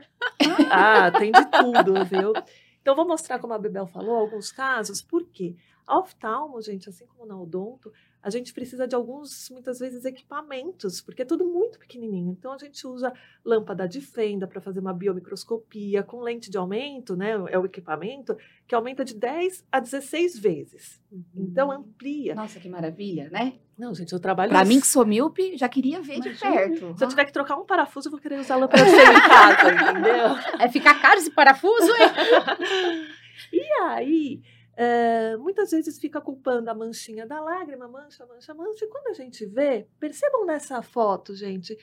[0.71, 2.35] Ah, tem de tudo, viu?
[2.83, 5.01] Então, vou mostrar, como a Bebel falou, alguns casos.
[5.01, 5.57] Por quê?
[5.87, 11.01] A oftalmo, gente, assim como na odonto, a gente precisa de alguns, muitas vezes, equipamentos,
[11.01, 12.33] porque é tudo muito pequenininho.
[12.33, 13.13] Então, a gente usa
[13.45, 17.35] lâmpada de fenda para fazer uma biomicroscopia com lente de aumento, né?
[17.51, 21.01] É o equipamento que aumenta de 10 a 16 vezes.
[21.37, 22.35] Então, amplia.
[22.35, 23.61] Nossa, que maravilha, né?
[23.79, 24.53] Não, gente, eu trabalho...
[24.53, 24.65] Isso.
[24.65, 26.51] mim que sou míope, já queria ver de Imagina.
[26.51, 26.99] perto.
[26.99, 29.19] Se eu tiver que trocar um parafuso, eu vou querer usar a lâmpada de fenda
[29.19, 30.61] em casa, entendeu?
[30.61, 33.07] É ficar caro esse parafuso, hein?
[33.53, 34.43] E aí,
[34.77, 38.85] eh, muitas vezes fica culpando a manchinha da lágrima, mancha, mancha, mancha.
[38.85, 41.77] E quando a gente vê, percebam nessa foto, gente,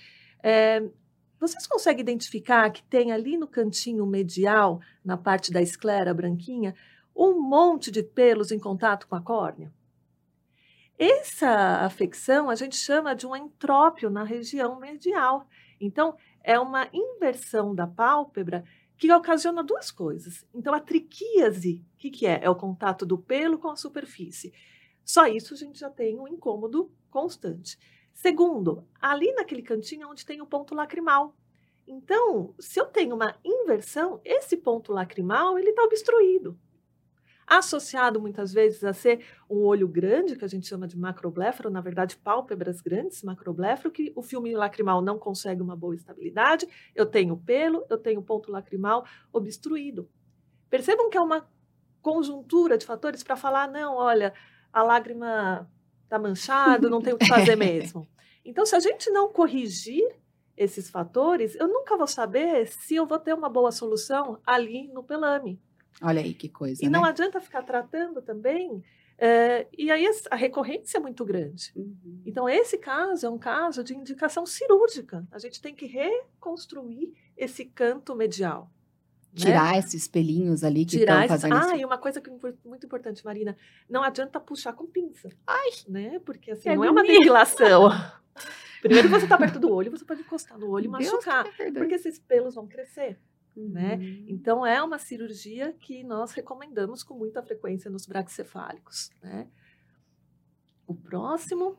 [0.43, 0.83] eh,
[1.39, 6.75] vocês conseguem identificar que tem ali no cantinho medial, na parte da esclera branquinha,
[7.15, 9.73] um monte de pelos em contato com a córnea?
[10.97, 15.47] Essa afecção a gente chama de um entrópio na região medial.
[15.81, 18.63] Então, é uma inversão da pálpebra
[18.95, 20.45] que ocasiona duas coisas.
[20.53, 22.39] Então, a triquíase, que, que é?
[22.43, 24.53] É o contato do pelo com a superfície.
[25.05, 27.77] Só isso a gente já tem um incômodo constante.
[28.13, 31.35] Segundo, ali naquele cantinho onde tem o ponto lacrimal.
[31.87, 36.59] Então, se eu tenho uma inversão, esse ponto lacrimal ele está obstruído.
[37.45, 41.81] Associado muitas vezes a ser um olho grande, que a gente chama de macrobléfaro, na
[41.81, 47.35] verdade, pálpebras grandes, macrobléfaro, que o filme lacrimal não consegue uma boa estabilidade, eu tenho
[47.35, 50.09] pelo, eu tenho ponto lacrimal obstruído.
[50.69, 51.47] Percebam que é uma
[52.03, 54.33] conjuntura de fatores para falar, não, olha,
[54.71, 55.67] a lágrima
[56.03, 58.07] está manchada, não tem o que fazer mesmo.
[58.45, 60.03] Então, se a gente não corrigir
[60.55, 65.01] esses fatores, eu nunca vou saber se eu vou ter uma boa solução ali no
[65.01, 65.59] pelame.
[66.01, 66.91] Olha aí que coisa, E né?
[66.91, 68.83] não adianta ficar tratando também,
[69.17, 71.71] eh, e aí a recorrência é muito grande.
[71.75, 72.21] Uhum.
[72.25, 75.25] Então, esse caso é um caso de indicação cirúrgica.
[75.31, 78.69] A gente tem que reconstruir esse canto medial.
[79.33, 79.45] Né?
[79.45, 81.41] Tirar esses pelinhos ali que Tirar estão esses...
[81.49, 81.81] fazendo Ah, esse...
[81.81, 83.57] e uma coisa que é muito importante, Marina,
[83.89, 85.29] não adianta puxar com pinça.
[85.47, 85.69] Ai!
[85.87, 86.19] Né?
[86.19, 87.89] Porque assim, não é uma depilação.
[88.81, 91.45] Primeiro você está perto do olho, você pode encostar no olho e machucar.
[91.55, 91.79] perdoe.
[91.79, 93.17] Porque esses pelos vão crescer.
[93.55, 93.95] né?
[93.95, 94.25] Uhum.
[94.27, 99.09] Então, é uma cirurgia que nós recomendamos com muita frequência nos braquicefálicos.
[99.21, 99.47] Né?
[100.85, 101.77] O próximo.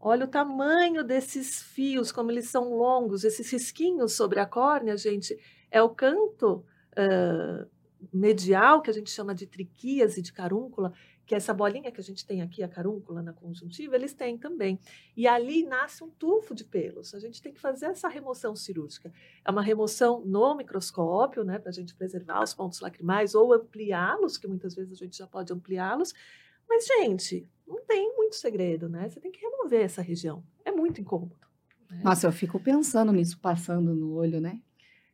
[0.00, 5.38] Olha o tamanho desses fios, como eles são longos, esses risquinhos sobre a córnea, gente,
[5.70, 6.64] é o canto
[6.96, 7.66] ah,
[8.12, 10.92] medial, que a gente chama de triquíase de carúncula,
[11.26, 14.36] que é essa bolinha que a gente tem aqui, a carúncula na conjuntiva, eles têm
[14.36, 14.80] também.
[15.16, 17.14] E ali nasce um tufo de pelos.
[17.14, 19.12] A gente tem que fazer essa remoção cirúrgica.
[19.44, 24.38] É uma remoção no microscópio, né, para a gente preservar os pontos lacrimais ou ampliá-los,
[24.38, 26.12] que muitas vezes a gente já pode ampliá-los.
[26.68, 29.08] Mas, gente, não tem muito segredo, né?
[29.08, 30.42] Você tem que remover essa região.
[30.64, 31.36] É muito incômodo.
[31.88, 32.00] né?
[32.02, 34.60] Nossa, eu fico pensando nisso passando no olho, né?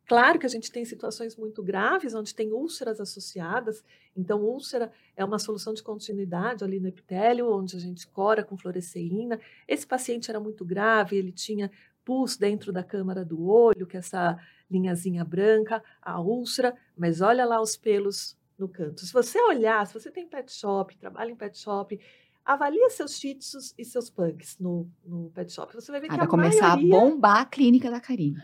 [0.08, 3.84] Claro que a gente tem situações muito graves, onde tem úlceras associadas.
[4.16, 8.56] Então, úlcera é uma solução de continuidade ali no epitélio, onde a gente cora com
[8.56, 9.38] fluoresceína.
[9.66, 11.70] Esse paciente era muito grave, ele tinha
[12.04, 14.38] pus dentro da câmara do olho, que é essa,
[14.70, 19.04] linhazinha branca, a úlcera, mas olha lá os pelos no canto.
[19.04, 21.98] Se você olhar, se você tem pet shop, trabalha em pet shop,
[22.46, 25.74] avalia seus shih tzus e seus pugs no, no pet shop.
[25.74, 26.96] Você vai ver Ah, que vai a começar maioria...
[26.96, 28.36] a bombar a clínica da Karine.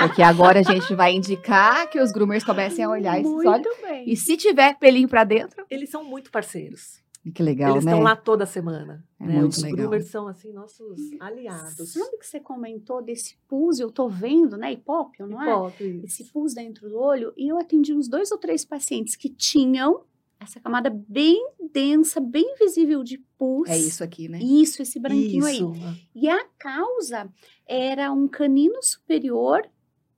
[0.00, 3.66] Porque agora a gente vai indicar que os groomers comecem a olhar esses Muito olhos.
[3.80, 4.10] bem.
[4.10, 7.02] E se tiver pelinho pra dentro, Eles são muito parceiros.
[7.34, 7.92] que legal, Eles né?
[7.92, 9.02] estão lá toda semana.
[9.20, 9.34] É né?
[9.40, 9.76] muito Os legal.
[9.78, 11.92] groomers são, assim, nossos aliados.
[11.92, 14.72] Sabe que você comentou desse pus, eu tô vendo, né?
[14.72, 15.46] Hipópio, não é?
[15.50, 16.02] Hipótese.
[16.04, 17.32] Esse pus dentro do olho.
[17.36, 20.02] E eu atendi uns dois ou três pacientes que tinham
[20.44, 23.68] essa camada bem densa, bem visível de pus.
[23.68, 24.38] É isso aqui, né?
[24.38, 25.56] Isso, esse branquinho aí.
[25.56, 25.72] Isso.
[26.14, 27.28] E a causa
[27.66, 29.68] era um canino superior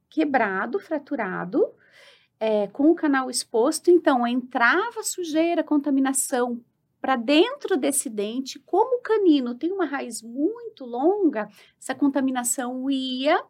[0.09, 1.67] quebrado, fraturado,
[2.39, 3.91] é, com o canal exposto.
[3.91, 6.61] Então, entrava sujeira, contaminação
[7.07, 8.59] para dentro desse dente.
[8.59, 11.49] Como o canino tem uma raiz muito longa,
[11.79, 13.41] essa contaminação ia.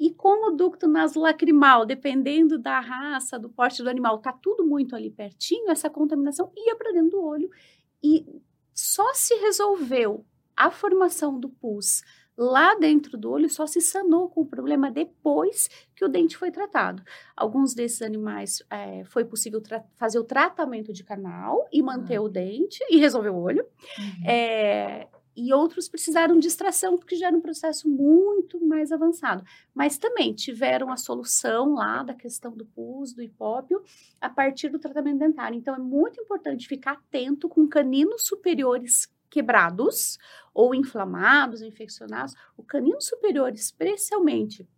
[0.00, 4.96] E como o ducto nasolacrimal, dependendo da raça, do porte do animal, tá tudo muito
[4.96, 7.50] ali pertinho, essa contaminação ia para dentro do olho.
[8.02, 8.24] E
[8.74, 10.24] só se resolveu
[10.56, 12.00] a formação do pus
[12.42, 16.50] lá dentro do olho só se sanou com o problema depois que o dente foi
[16.50, 17.02] tratado.
[17.36, 19.62] Alguns desses animais é, foi possível
[19.96, 22.22] fazer o tratamento de canal e manter Ah.
[22.22, 23.64] o dente e resolver o olho.
[23.98, 24.28] Uhum.
[24.28, 29.42] É, e outros precisaram de extração, porque já era um processo muito mais avançado.
[29.74, 33.82] Mas também tiveram a solução lá da questão do pus, do hipópio,
[34.20, 35.56] a partir do tratamento dentário.
[35.56, 40.18] Então, é muito importante ficar atento com caninos superiores quebrados
[40.52, 42.34] ou inflamados, infeccionados.
[42.56, 44.68] O canino superior, especialmente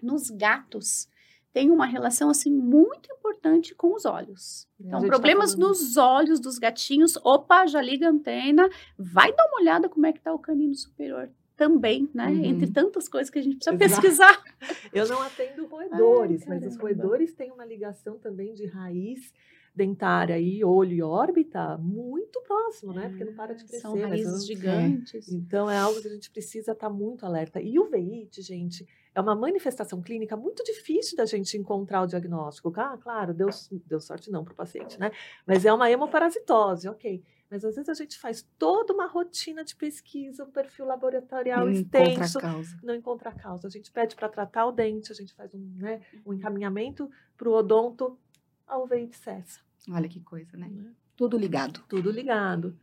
[0.00, 1.08] nos gatos,
[1.52, 4.68] tem uma relação assim muito importante com os olhos.
[4.78, 9.44] Então, tá problemas falando- nos olhos dos gatinhos, opa, já liga a antena, vai dar
[9.46, 12.26] uma olhada como é que tá o canino superior também, né?
[12.28, 12.44] Uhum.
[12.44, 14.02] Entre tantas coisas que a gente precisa Exato.
[14.02, 14.44] pesquisar.
[14.92, 19.32] Eu não atendo roedores, mas os roedores têm uma ligação também de raiz
[19.76, 23.08] dentária e olho e órbita muito próximo, né?
[23.10, 23.82] Porque não para de crescer.
[23.82, 25.28] São mas raízes não- gigantes.
[25.30, 27.60] Então é algo que a gente precisa estar muito alerta.
[27.60, 32.72] E o veite, gente, é uma manifestação clínica muito difícil da gente encontrar o diagnóstico.
[32.76, 33.48] Ah, claro, deu,
[33.86, 35.10] deu sorte não para o paciente, né?
[35.46, 37.22] Mas é uma hemoparasitose, ok.
[37.50, 41.70] Mas às vezes a gente faz toda uma rotina de pesquisa, um perfil laboratorial Não
[41.72, 42.76] encontra extenso, causa.
[42.82, 43.68] não encontra a causa.
[43.68, 47.48] A gente pede para tratar o dente, a gente faz um, né, um encaminhamento para
[47.48, 48.18] o odonto,
[48.66, 49.60] a uveite cessa.
[49.90, 50.68] Olha que coisa, né?
[50.68, 50.92] né?
[51.16, 51.82] Tudo ligado.
[51.88, 52.76] Tudo ligado.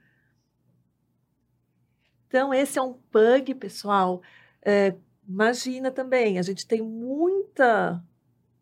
[2.27, 4.21] Então, esse é um pug, pessoal.
[4.61, 4.95] É,
[5.27, 8.03] imagina também, a gente tem muita,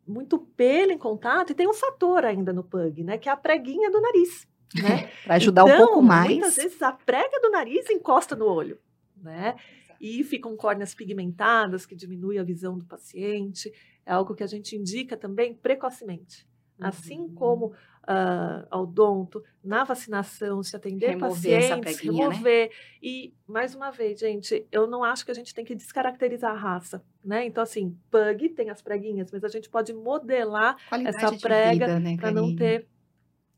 [0.05, 3.17] muito pelo em contato e tem um fator ainda no pug, né?
[3.17, 5.07] Que é a preguinha do nariz, né?
[5.23, 6.31] Para ajudar um Então, pouco mais.
[6.31, 8.77] Muitas vezes a prega do nariz encosta no olho,
[9.15, 9.55] né?
[10.01, 13.71] E ficam córneas pigmentadas, que diminui a visão do paciente.
[14.05, 16.49] É algo que a gente indica também precocemente.
[16.79, 17.35] Assim Uhum.
[17.35, 17.73] como
[18.07, 22.35] ah, ao odonto, na vacinação, se atender Remover pacientes, preguinha, né?
[22.35, 22.71] remover.
[23.01, 26.57] E, mais uma vez, gente, eu não acho que a gente tem que descaracterizar a
[26.57, 27.45] raça, né?
[27.45, 31.99] Então, assim, pug tem as preguinhas, mas a gente pode modelar Qualidade essa prega vida,
[31.99, 32.87] né, para não ter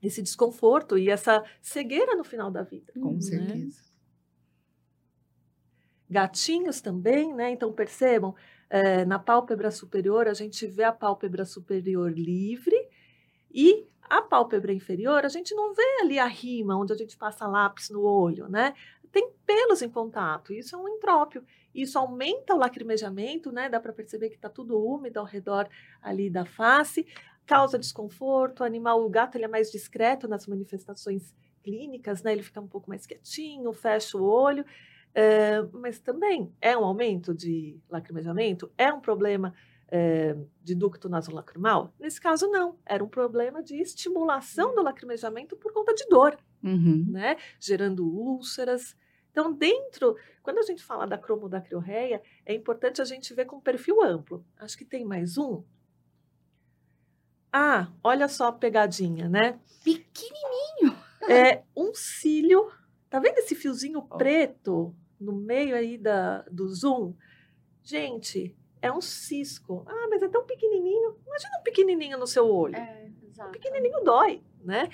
[0.02, 2.94] esse desconforto e essa cegueira no final da vida.
[3.00, 3.22] Com Uhum.
[3.22, 3.84] certeza.
[6.10, 7.52] Gatinhos também, né?
[7.52, 8.36] Então percebam,
[8.70, 12.76] eh, na pálpebra superior a gente vê a pálpebra superior livre
[13.54, 17.47] e a pálpebra inferior a gente não vê ali a rima onde a gente passa
[17.47, 18.74] lápis no olho, né?
[19.12, 21.43] Tem pelos em contato, isso é um impróprio.
[21.74, 23.70] Isso aumenta o lacrimejamento, né?
[23.70, 25.68] Dá para perceber que está tudo úmido ao redor
[26.01, 27.06] ali da face,
[27.45, 28.62] causa desconforto.
[28.62, 31.34] O animal, o gato, ele é mais discreto nas manifestações
[31.64, 32.32] clínicas, né?
[32.32, 34.66] Ele fica um pouco mais quietinho, fecha o olho.
[35.16, 38.72] É, mas também é um aumento de lacrimejamento?
[38.78, 39.54] É um problema
[39.96, 41.94] é, de ducto nasolacrimal?
[42.00, 42.80] Nesse caso, não.
[42.84, 47.06] Era um problema de estimulação do lacrimejamento por conta de dor, Uhum.
[47.10, 47.38] né?
[47.60, 48.96] Gerando úlceras.
[49.30, 54.02] Então, dentro, quando a gente fala da cromodacriorreia, é importante a gente ver com perfil
[54.02, 54.44] amplo.
[54.58, 55.64] Acho que tem mais um.
[57.52, 59.60] Ah, olha só a pegadinha, né?
[59.84, 60.98] Pequenininho.
[61.30, 62.72] É um cílio.
[63.12, 67.14] Tá vendo esse fiozinho preto no meio aí da, do zoom?
[67.84, 69.84] Gente, é um cisco.
[69.88, 71.16] Ah, mas é tão pequenininho.
[71.26, 72.76] Imagina um pequenininho no seu olho.
[72.76, 73.52] É, exato.
[73.52, 74.90] Pequenininho dói, né?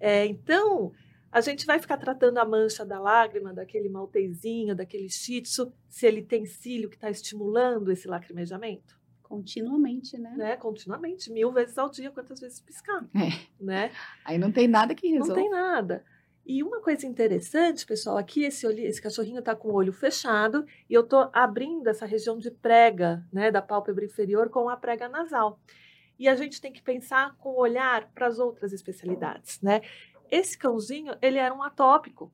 [0.00, 0.92] É, então,
[1.30, 6.06] a gente vai ficar tratando a mancha da lágrima, daquele maltezinho, daquele shih tzu, se
[6.06, 10.34] ele tem cílio que está estimulando esse lacrimejamento, Continuamente, né?
[10.36, 10.56] né?
[10.58, 13.30] Continuamente, mil vezes ao dia, quantas vezes piscar, É.
[13.58, 13.90] né?
[14.26, 15.40] Aí não tem nada que Não resolva.
[15.40, 16.04] tem nada.
[16.44, 20.66] E uma coisa interessante, pessoal, aqui esse, olho, esse cachorrinho está com o olho fechado
[20.90, 25.08] e eu estou abrindo essa região de prega, né, da pálpebra inferior com a prega
[25.08, 25.60] nasal.
[26.18, 29.80] e a gente tem que pensar com olhar para as outras especialidades, né?
[30.30, 32.32] Esse cãozinho, ele era um atópico.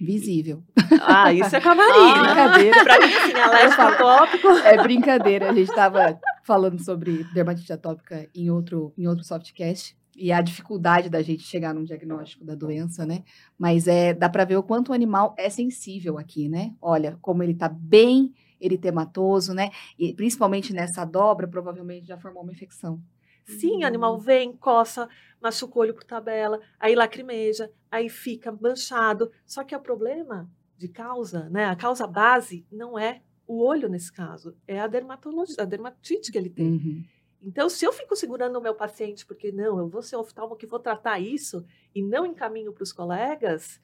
[0.00, 0.62] Visível.
[1.02, 2.44] Ah, isso é a Marina.
[2.44, 2.84] Ah, brincadeira.
[2.84, 4.48] Pra mim, assim, alérgico atópico.
[4.48, 5.50] É brincadeira.
[5.50, 11.08] A gente estava falando sobre dermatite atópica em outro, em outro softcast e a dificuldade
[11.08, 13.22] da gente chegar num diagnóstico da doença, né?
[13.56, 16.74] Mas é, dá para ver o quanto o animal é sensível aqui, né?
[16.82, 19.70] Olha, como ele tá bem eritematoso, né?
[19.98, 23.00] E principalmente nessa dobra, provavelmente já formou uma infecção.
[23.46, 25.08] Sim, o animal vem, coça,
[25.40, 29.30] machuca o olho por tabela, aí lacrimeja, aí fica manchado.
[29.46, 31.64] Só que o problema de causa, né?
[31.64, 36.36] A causa base não é o olho nesse caso, é a dermatologia, a dermatite que
[36.36, 36.72] ele tem.
[36.72, 37.04] Uhum.
[37.42, 40.66] Então, se eu fico segurando o meu paciente, porque não, eu vou ser oftalmo que
[40.66, 41.64] vou tratar isso
[41.94, 43.80] e não encaminho para os colegas,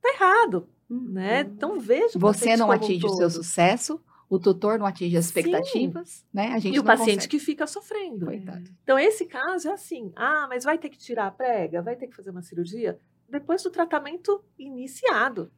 [0.00, 1.40] tá errado, né?
[1.42, 2.18] Então veja.
[2.18, 5.40] Você não como um atinge o seu sucesso, o tutor não atinge as Sim.
[5.40, 6.52] expectativas, né?
[6.52, 7.28] A gente E o paciente consegue.
[7.28, 8.26] que fica sofrendo.
[8.26, 8.70] Coitado.
[8.82, 12.06] Então, esse caso é assim: ah, mas vai ter que tirar a prega, vai ter
[12.06, 15.50] que fazer uma cirurgia depois do tratamento iniciado.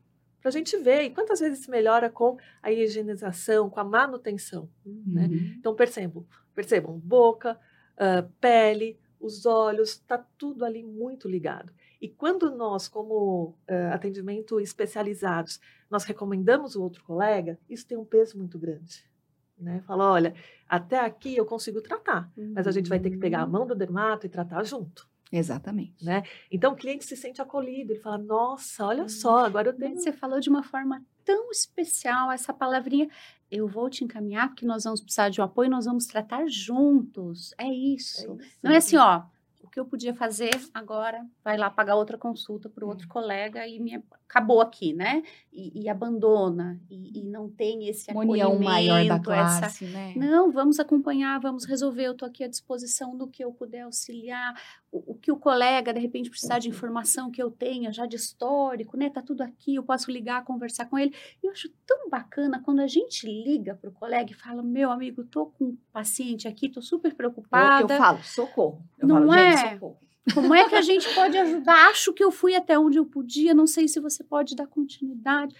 [0.42, 1.04] Para a gente ver.
[1.04, 4.68] E quantas vezes se melhora com a higienização, com a manutenção.
[4.84, 5.28] né?
[5.28, 5.54] Uhum.
[5.58, 7.58] Então, percebam, percebam boca,
[7.96, 11.72] ah, pele, os olhos, está tudo ali muito ligado.
[12.00, 18.04] E quando nós, como ah, atendimento especializados, nós recomendamos o outro colega, isso tem um
[18.04, 19.04] peso muito grande.
[19.56, 19.80] Né?
[19.86, 20.34] Fala, olha,
[20.68, 23.76] até aqui eu consigo tratar, mas a gente vai ter que pegar a mão do
[23.76, 25.08] dermato e tratar junto.
[25.32, 26.04] Exatamente.
[26.04, 26.22] Né?
[26.50, 29.98] Então o cliente se sente acolhido, ele fala, nossa, olha só, agora eu tenho...
[29.98, 33.08] Você falou de uma forma tão especial essa palavrinha.
[33.50, 37.54] Eu vou te encaminhar porque nós vamos precisar de um apoio, nós vamos tratar juntos.
[37.58, 38.20] É isso.
[38.20, 38.56] É isso.
[38.62, 39.22] Não é assim, ó.
[39.62, 43.66] O que eu podia fazer agora, vai lá pagar outra consulta para o outro colega
[43.66, 45.22] e me acabou aqui, né?
[45.52, 50.14] E, e abandona e, e não tem esse união maior da acolhimento, essa classe, né?
[50.16, 52.04] não, vamos acompanhar, vamos resolver.
[52.04, 54.52] Eu estou aqui à disposição do que eu puder auxiliar.
[54.92, 58.14] O, o que o colega, de repente, precisar de informação que eu tenha já de
[58.14, 59.08] histórico, né?
[59.08, 61.14] Tá tudo aqui, eu posso ligar, conversar com ele.
[61.42, 64.90] E eu acho tão bacana quando a gente liga para o colega e fala: Meu
[64.90, 67.94] amigo, tô com um paciente aqui, tô super Eu, preocupada.
[67.94, 68.84] eu falo, socorro.
[68.98, 69.56] Eu Não falo, é?
[69.56, 69.98] gente, socorro.
[70.34, 71.88] Como é que a gente pode ajudar?
[71.90, 75.56] Acho que eu fui até onde eu podia, não sei se você pode dar continuidade.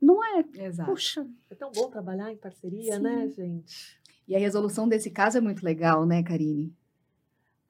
[0.00, 0.44] Não é?
[0.54, 0.90] Exato.
[0.90, 3.02] Puxa, É tão bom trabalhar em parceria, Sim.
[3.02, 3.98] né, gente?
[4.28, 6.72] E a resolução desse caso é muito legal, né, Karine?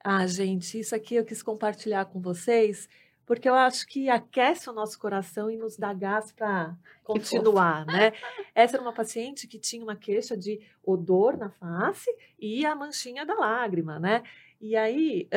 [0.03, 2.87] Ah, gente, isso aqui eu quis compartilhar com vocês,
[3.25, 8.13] porque eu acho que aquece o nosso coração e nos dá gás para continuar, né?
[8.55, 13.25] Essa era uma paciente que tinha uma queixa de odor na face e a manchinha
[13.25, 14.23] da lágrima, né?
[14.61, 15.27] E aí,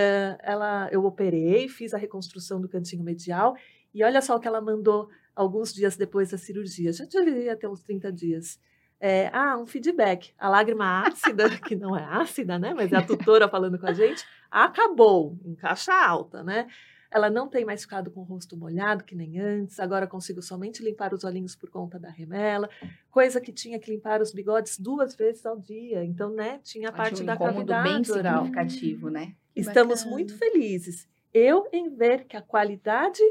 [0.42, 3.56] ela, eu operei, fiz a reconstrução do cantinho medial
[3.92, 6.92] e olha só o que ela mandou alguns dias depois da cirurgia.
[6.92, 8.58] Já deveria ter uns 30 dias.
[9.01, 10.32] É, ah, um feedback.
[10.38, 12.74] A lágrima ácida, que não é ácida, né?
[12.74, 16.68] Mas é a tutora falando com a gente, acabou, em caixa alta, né?
[17.11, 19.80] Ela não tem mais ficado com o rosto molhado, que nem antes.
[19.80, 22.70] Agora consigo somente limpar os olhinhos por conta da remela.
[23.11, 26.05] Coisa que tinha que limpar os bigodes duas vezes ao dia.
[26.05, 28.44] Então, né, tinha a parte um da cavidade bem oral.
[28.44, 29.34] significativo, né?
[29.53, 30.11] Que Estamos bacana.
[30.16, 31.09] muito felizes.
[31.34, 33.22] Eu em ver que a qualidade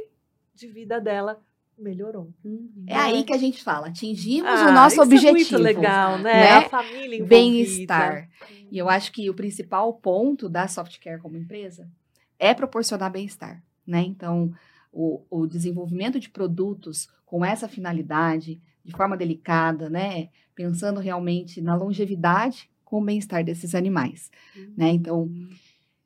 [0.53, 1.39] de vida dela
[1.79, 2.33] melhorou.
[2.87, 5.29] É aí que a gente fala, atingimos Ah, o nosso isso objetivo.
[5.29, 6.33] É muito legal, né?
[6.33, 6.51] né?
[6.51, 7.27] A família envolvida.
[7.27, 8.29] Bem-estar.
[8.71, 11.89] E eu acho que o principal ponto da Softcare como empresa
[12.37, 14.01] é proporcionar bem-estar, né?
[14.01, 14.53] Então,
[14.91, 20.29] o, o desenvolvimento de produtos com essa finalidade, de forma delicada, né?
[20.55, 24.31] Pensando realmente na longevidade com o bem-estar desses animais,
[24.75, 24.89] né?
[24.89, 25.29] Então,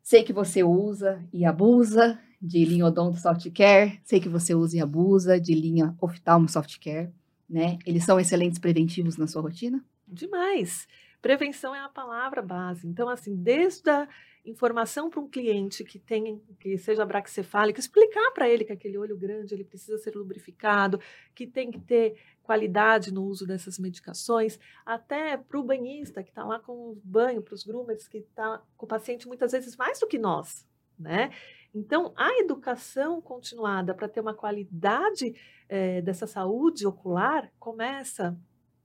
[0.02, 4.82] sei que você usa e abusa de linha Odonto Softcare, sei que você usa e
[4.82, 7.10] abusa de linha Oftalmo Softcare,
[7.50, 7.80] né?
[7.86, 9.82] Eles são excelentes preventivos na sua rotina?
[10.06, 10.86] Demais.
[11.22, 12.86] Prevenção é a palavra base.
[12.86, 14.10] Então, assim, desde a
[14.46, 19.16] informação para um cliente que tem, que seja braxcefálico, explicar para ele que aquele olho
[19.16, 21.00] grande ele precisa ser lubrificado,
[21.34, 26.44] que tem que ter qualidade no uso dessas medicações, até para o banhista que está
[26.44, 30.02] lá com o banho, para os groomers que está com o paciente muitas vezes mais
[30.02, 30.68] do que nós,
[31.00, 31.32] né?
[31.74, 35.34] Então, a educação continuada para ter uma qualidade
[35.68, 38.38] eh, dessa saúde ocular começa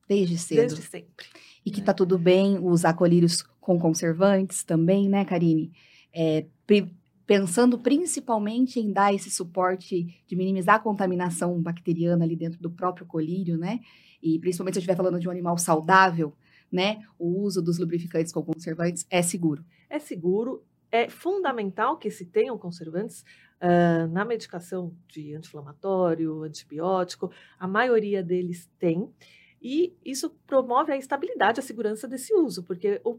[0.09, 0.61] Desde cedo.
[0.61, 1.27] desde sempre.
[1.65, 1.87] E que né?
[1.87, 5.71] tá tudo bem usar colírios com conservantes também, né, Karine?
[6.15, 6.47] É,
[7.27, 13.07] pensando principalmente em dar esse suporte de minimizar a contaminação bacteriana ali dentro do próprio
[13.07, 13.81] colírio, né?
[14.23, 16.33] E principalmente se eu estiver falando de um animal saudável,
[16.73, 17.03] né?
[17.19, 19.63] O uso dos lubrificantes com conservantes é seguro.
[19.91, 23.25] é seguro, é fundamental que se tenham conservantes
[23.61, 29.13] ah, na medicação de anti-inflamatório, antibiótico, a maioria deles tem,
[29.61, 33.19] e isso promove a estabilidade, a segurança desse uso, porque o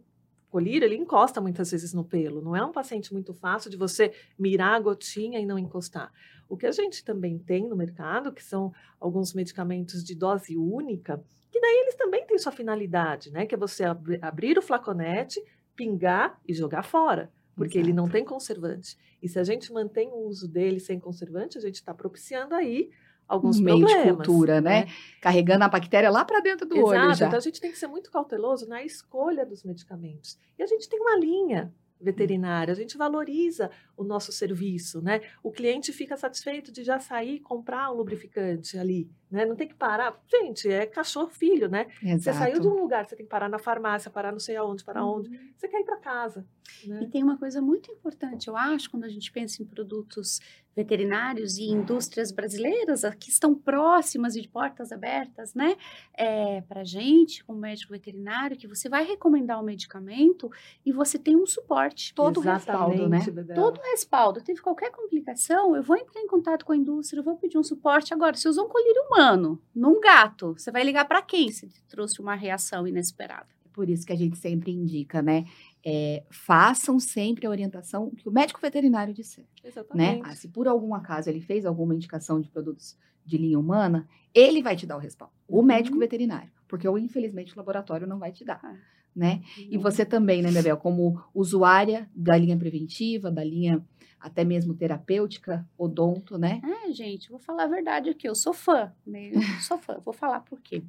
[0.50, 2.42] colírio, ele encosta muitas vezes no pelo.
[2.42, 6.12] Não é um paciente muito fácil de você mirar a gotinha e não encostar.
[6.48, 11.24] O que a gente também tem no mercado, que são alguns medicamentos de dose única,
[11.52, 13.46] que daí eles também têm sua finalidade, né?
[13.46, 15.40] Que é você ab abrir o flaconete,
[15.76, 17.90] pingar e jogar fora, porque Exato.
[17.90, 18.98] ele não tem conservante.
[19.22, 22.90] E se a gente mantém o uso dele sem conservante, a gente está propiciando aí
[23.28, 24.04] alguns um meio problemas.
[24.06, 24.86] de cultura, né?
[24.86, 24.92] né?
[25.20, 26.90] Carregando a bactéria lá para dentro do Exato.
[26.90, 27.28] olho já.
[27.28, 30.40] Então a gente tem que ser muito cauteloso na escolha dos medicamentos.
[30.58, 35.22] E a gente tem uma linha veterinária, a gente valoriza o nosso serviço, né?
[35.44, 39.46] O cliente fica satisfeito de já sair e comprar um lubrificante ali, né?
[39.46, 40.18] Não tem que parar.
[40.28, 41.88] Gente, é cachorro filho, né?
[42.02, 42.22] Exato.
[42.22, 44.84] Você saiu de um lugar, você tem que parar na farmácia, parar não sei aonde,
[44.84, 45.18] parar uhum.
[45.18, 45.30] onde.
[45.58, 46.46] Você quer ir para casa.
[46.86, 47.04] Né?
[47.04, 50.40] E tem uma coisa muito importante, eu acho, quando a gente pensa em produtos
[50.76, 55.76] veterinários e indústrias brasileiras que estão próximas e de portas abertas, né?
[56.14, 60.50] É, para gente, como médico veterinário, que você vai recomendar o um medicamento
[60.86, 62.14] e você tem um suporte.
[62.14, 63.20] Todo Exatamente, respaldo, né?
[63.32, 63.56] Bebel.
[63.56, 64.42] Todo respaldo.
[64.42, 67.64] Teve qualquer complicação, eu vou entrar em contato com a indústria, eu vou pedir um
[67.64, 68.14] suporte.
[68.14, 72.22] Agora, se usou um colírio humano num gato, você vai ligar para quem se trouxe
[72.22, 73.48] uma reação inesperada?
[73.74, 75.46] Por isso que a gente sempre indica, né?
[75.86, 79.46] É, façam sempre a orientação que o médico veterinário disser.
[79.64, 80.22] Exatamente.
[80.22, 80.30] Né?
[80.30, 84.62] Ah, se por algum acaso ele fez alguma indicação de produtos de linha humana, ele
[84.62, 85.64] vai te dar o respaldo, o uhum.
[85.64, 88.60] médico veterinário, porque infelizmente o laboratório não vai te dar.
[88.64, 88.76] Ah,
[89.20, 89.42] né?
[89.58, 89.68] Uhum.
[89.72, 93.84] E você também, né, Bebel, como usuária da linha preventiva, da linha
[94.18, 96.62] até mesmo terapêutica, odonto, né?
[96.86, 99.32] É, gente, vou falar a verdade aqui, eu sou fã, né?
[99.34, 100.84] Eu sou fã, vou falar por quê.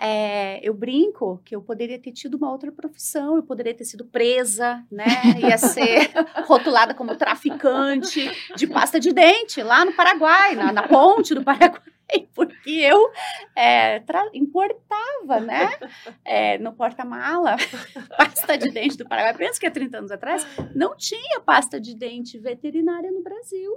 [0.00, 4.04] É, eu brinco que eu poderia ter tido uma outra profissão, eu poderia ter sido
[4.04, 5.06] presa, né?
[5.40, 6.10] Ia ser
[6.46, 11.93] rotulada como traficante de pasta de dente lá no Paraguai, na, na ponte do Paraguai.
[12.34, 13.10] porque eu
[13.56, 14.02] é,
[14.32, 15.70] importava, né,
[16.24, 17.56] é, no porta-mala,
[18.16, 19.34] pasta de dente do Paraguai.
[19.34, 23.72] Penso que há 30 anos atrás não tinha pasta de dente veterinária no Brasil.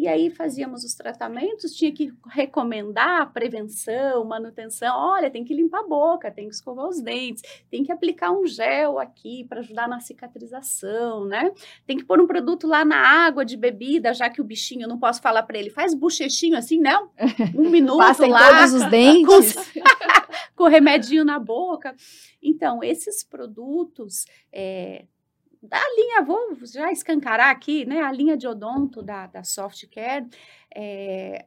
[0.00, 4.96] E aí fazíamos os tratamentos, tinha que recomendar prevenção, manutenção.
[4.96, 8.46] Olha, tem que limpar a boca, tem que escovar os dentes, tem que aplicar um
[8.46, 11.52] gel aqui para ajudar na cicatrização, né?
[11.86, 14.88] Tem que pôr um produto lá na água de bebida, já que o bichinho, eu
[14.88, 17.10] não posso falar para ele, faz bochechinho assim, não?
[17.54, 18.56] Um minuto Passa lá.
[18.56, 19.54] todos os dentes.
[20.56, 21.94] Com, com remedinho na boca.
[22.42, 24.24] Então, esses produtos.
[24.50, 25.04] É,
[25.70, 28.00] a linha, vou já escancarar aqui, né?
[28.00, 30.26] A linha de odonto da, da Softcare
[30.74, 31.46] é,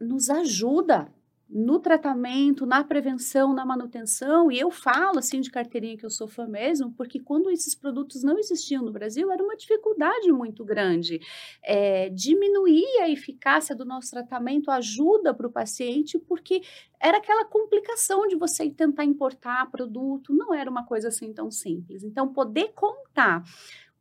[0.00, 1.12] nos ajuda
[1.54, 6.26] no tratamento, na prevenção, na manutenção, e eu falo assim de carteirinha que eu sou
[6.26, 11.20] fã mesmo, porque quando esses produtos não existiam no Brasil, era uma dificuldade muito grande.
[11.62, 16.60] É, diminuir a eficácia do nosso tratamento ajuda para o paciente, porque
[17.00, 22.02] era aquela complicação de você tentar importar produto, não era uma coisa assim tão simples.
[22.02, 23.44] Então, poder contar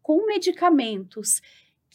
[0.01, 1.39] com medicamentos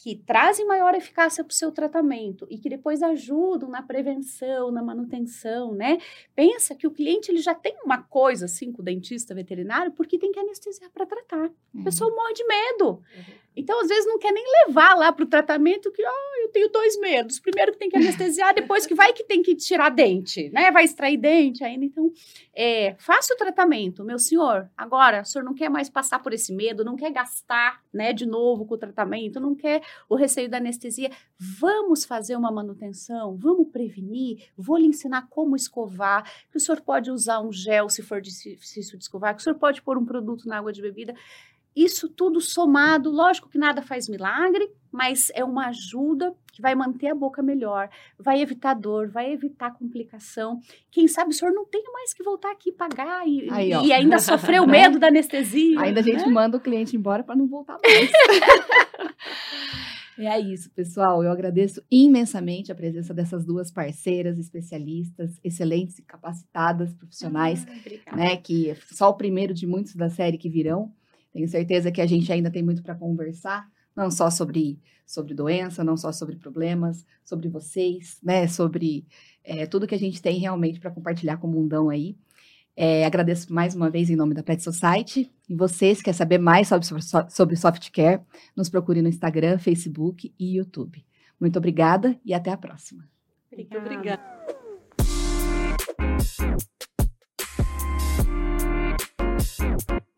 [0.01, 4.81] que trazem maior eficácia para o seu tratamento e que depois ajudam na prevenção, na
[4.81, 5.97] manutenção, né?
[6.33, 10.17] Pensa que o cliente ele já tem uma coisa assim com o dentista veterinário porque
[10.17, 11.49] tem que anestesiar para tratar.
[11.73, 11.81] Uhum.
[11.81, 12.85] A pessoa morre de medo.
[12.87, 13.49] Uhum.
[13.59, 16.69] Então, às vezes, não quer nem levar lá para o tratamento que, oh, eu tenho
[16.69, 17.41] dois medos.
[17.41, 20.71] Primeiro que tem que anestesiar, depois que vai que tem que tirar dente, né?
[20.71, 21.83] Vai extrair dente ainda.
[21.83, 22.09] Então,
[22.55, 24.69] é, faça o tratamento, meu senhor.
[24.77, 28.25] Agora, o senhor não quer mais passar por esse medo, não quer gastar, né, de
[28.25, 31.11] novo com o tratamento, não quer o receio da anestesia.
[31.37, 37.11] Vamos fazer uma manutenção, vamos prevenir, vou lhe ensinar como escovar, que o senhor pode
[37.11, 40.47] usar um gel se for difícil de escovar, que o senhor pode pôr um produto
[40.47, 41.13] na água de bebida.
[41.79, 47.07] Isso tudo somado, lógico que nada faz milagre, mas é uma ajuda que vai manter
[47.07, 50.59] a boca melhor, vai evitar dor, vai evitar complicação.
[50.91, 54.19] Quem sabe o senhor não tem mais que voltar aqui pagar e, Aí, e ainda
[54.19, 55.79] sofrer o medo da anestesia.
[55.79, 56.27] Ainda a gente né?
[56.27, 58.11] manda o cliente embora para não voltar mais.
[60.19, 61.23] É isso, pessoal.
[61.23, 67.65] Eu agradeço imensamente a presença dessas duas parceiras especialistas, excelentes e capacitadas profissionais,
[68.05, 68.35] ah, né?
[68.35, 70.91] Que é só o primeiro de muitos da série que virão.
[71.31, 75.83] Tenho certeza que a gente ainda tem muito para conversar, não só sobre, sobre doença,
[75.83, 78.47] não só sobre problemas, sobre vocês, né?
[78.47, 79.05] Sobre
[79.43, 82.17] é, tudo que a gente tem realmente para compartilhar com o mundão aí.
[82.75, 85.29] É, agradeço mais uma vez em nome da Pet Society.
[85.49, 86.87] E vocês quer saber mais sobre,
[87.29, 88.21] sobre Softcare,
[88.55, 91.05] nos procure no Instagram, Facebook e YouTube.
[91.39, 93.07] Muito obrigada e até a próxima.
[93.51, 94.21] Muito obrigada.
[99.67, 100.08] obrigada.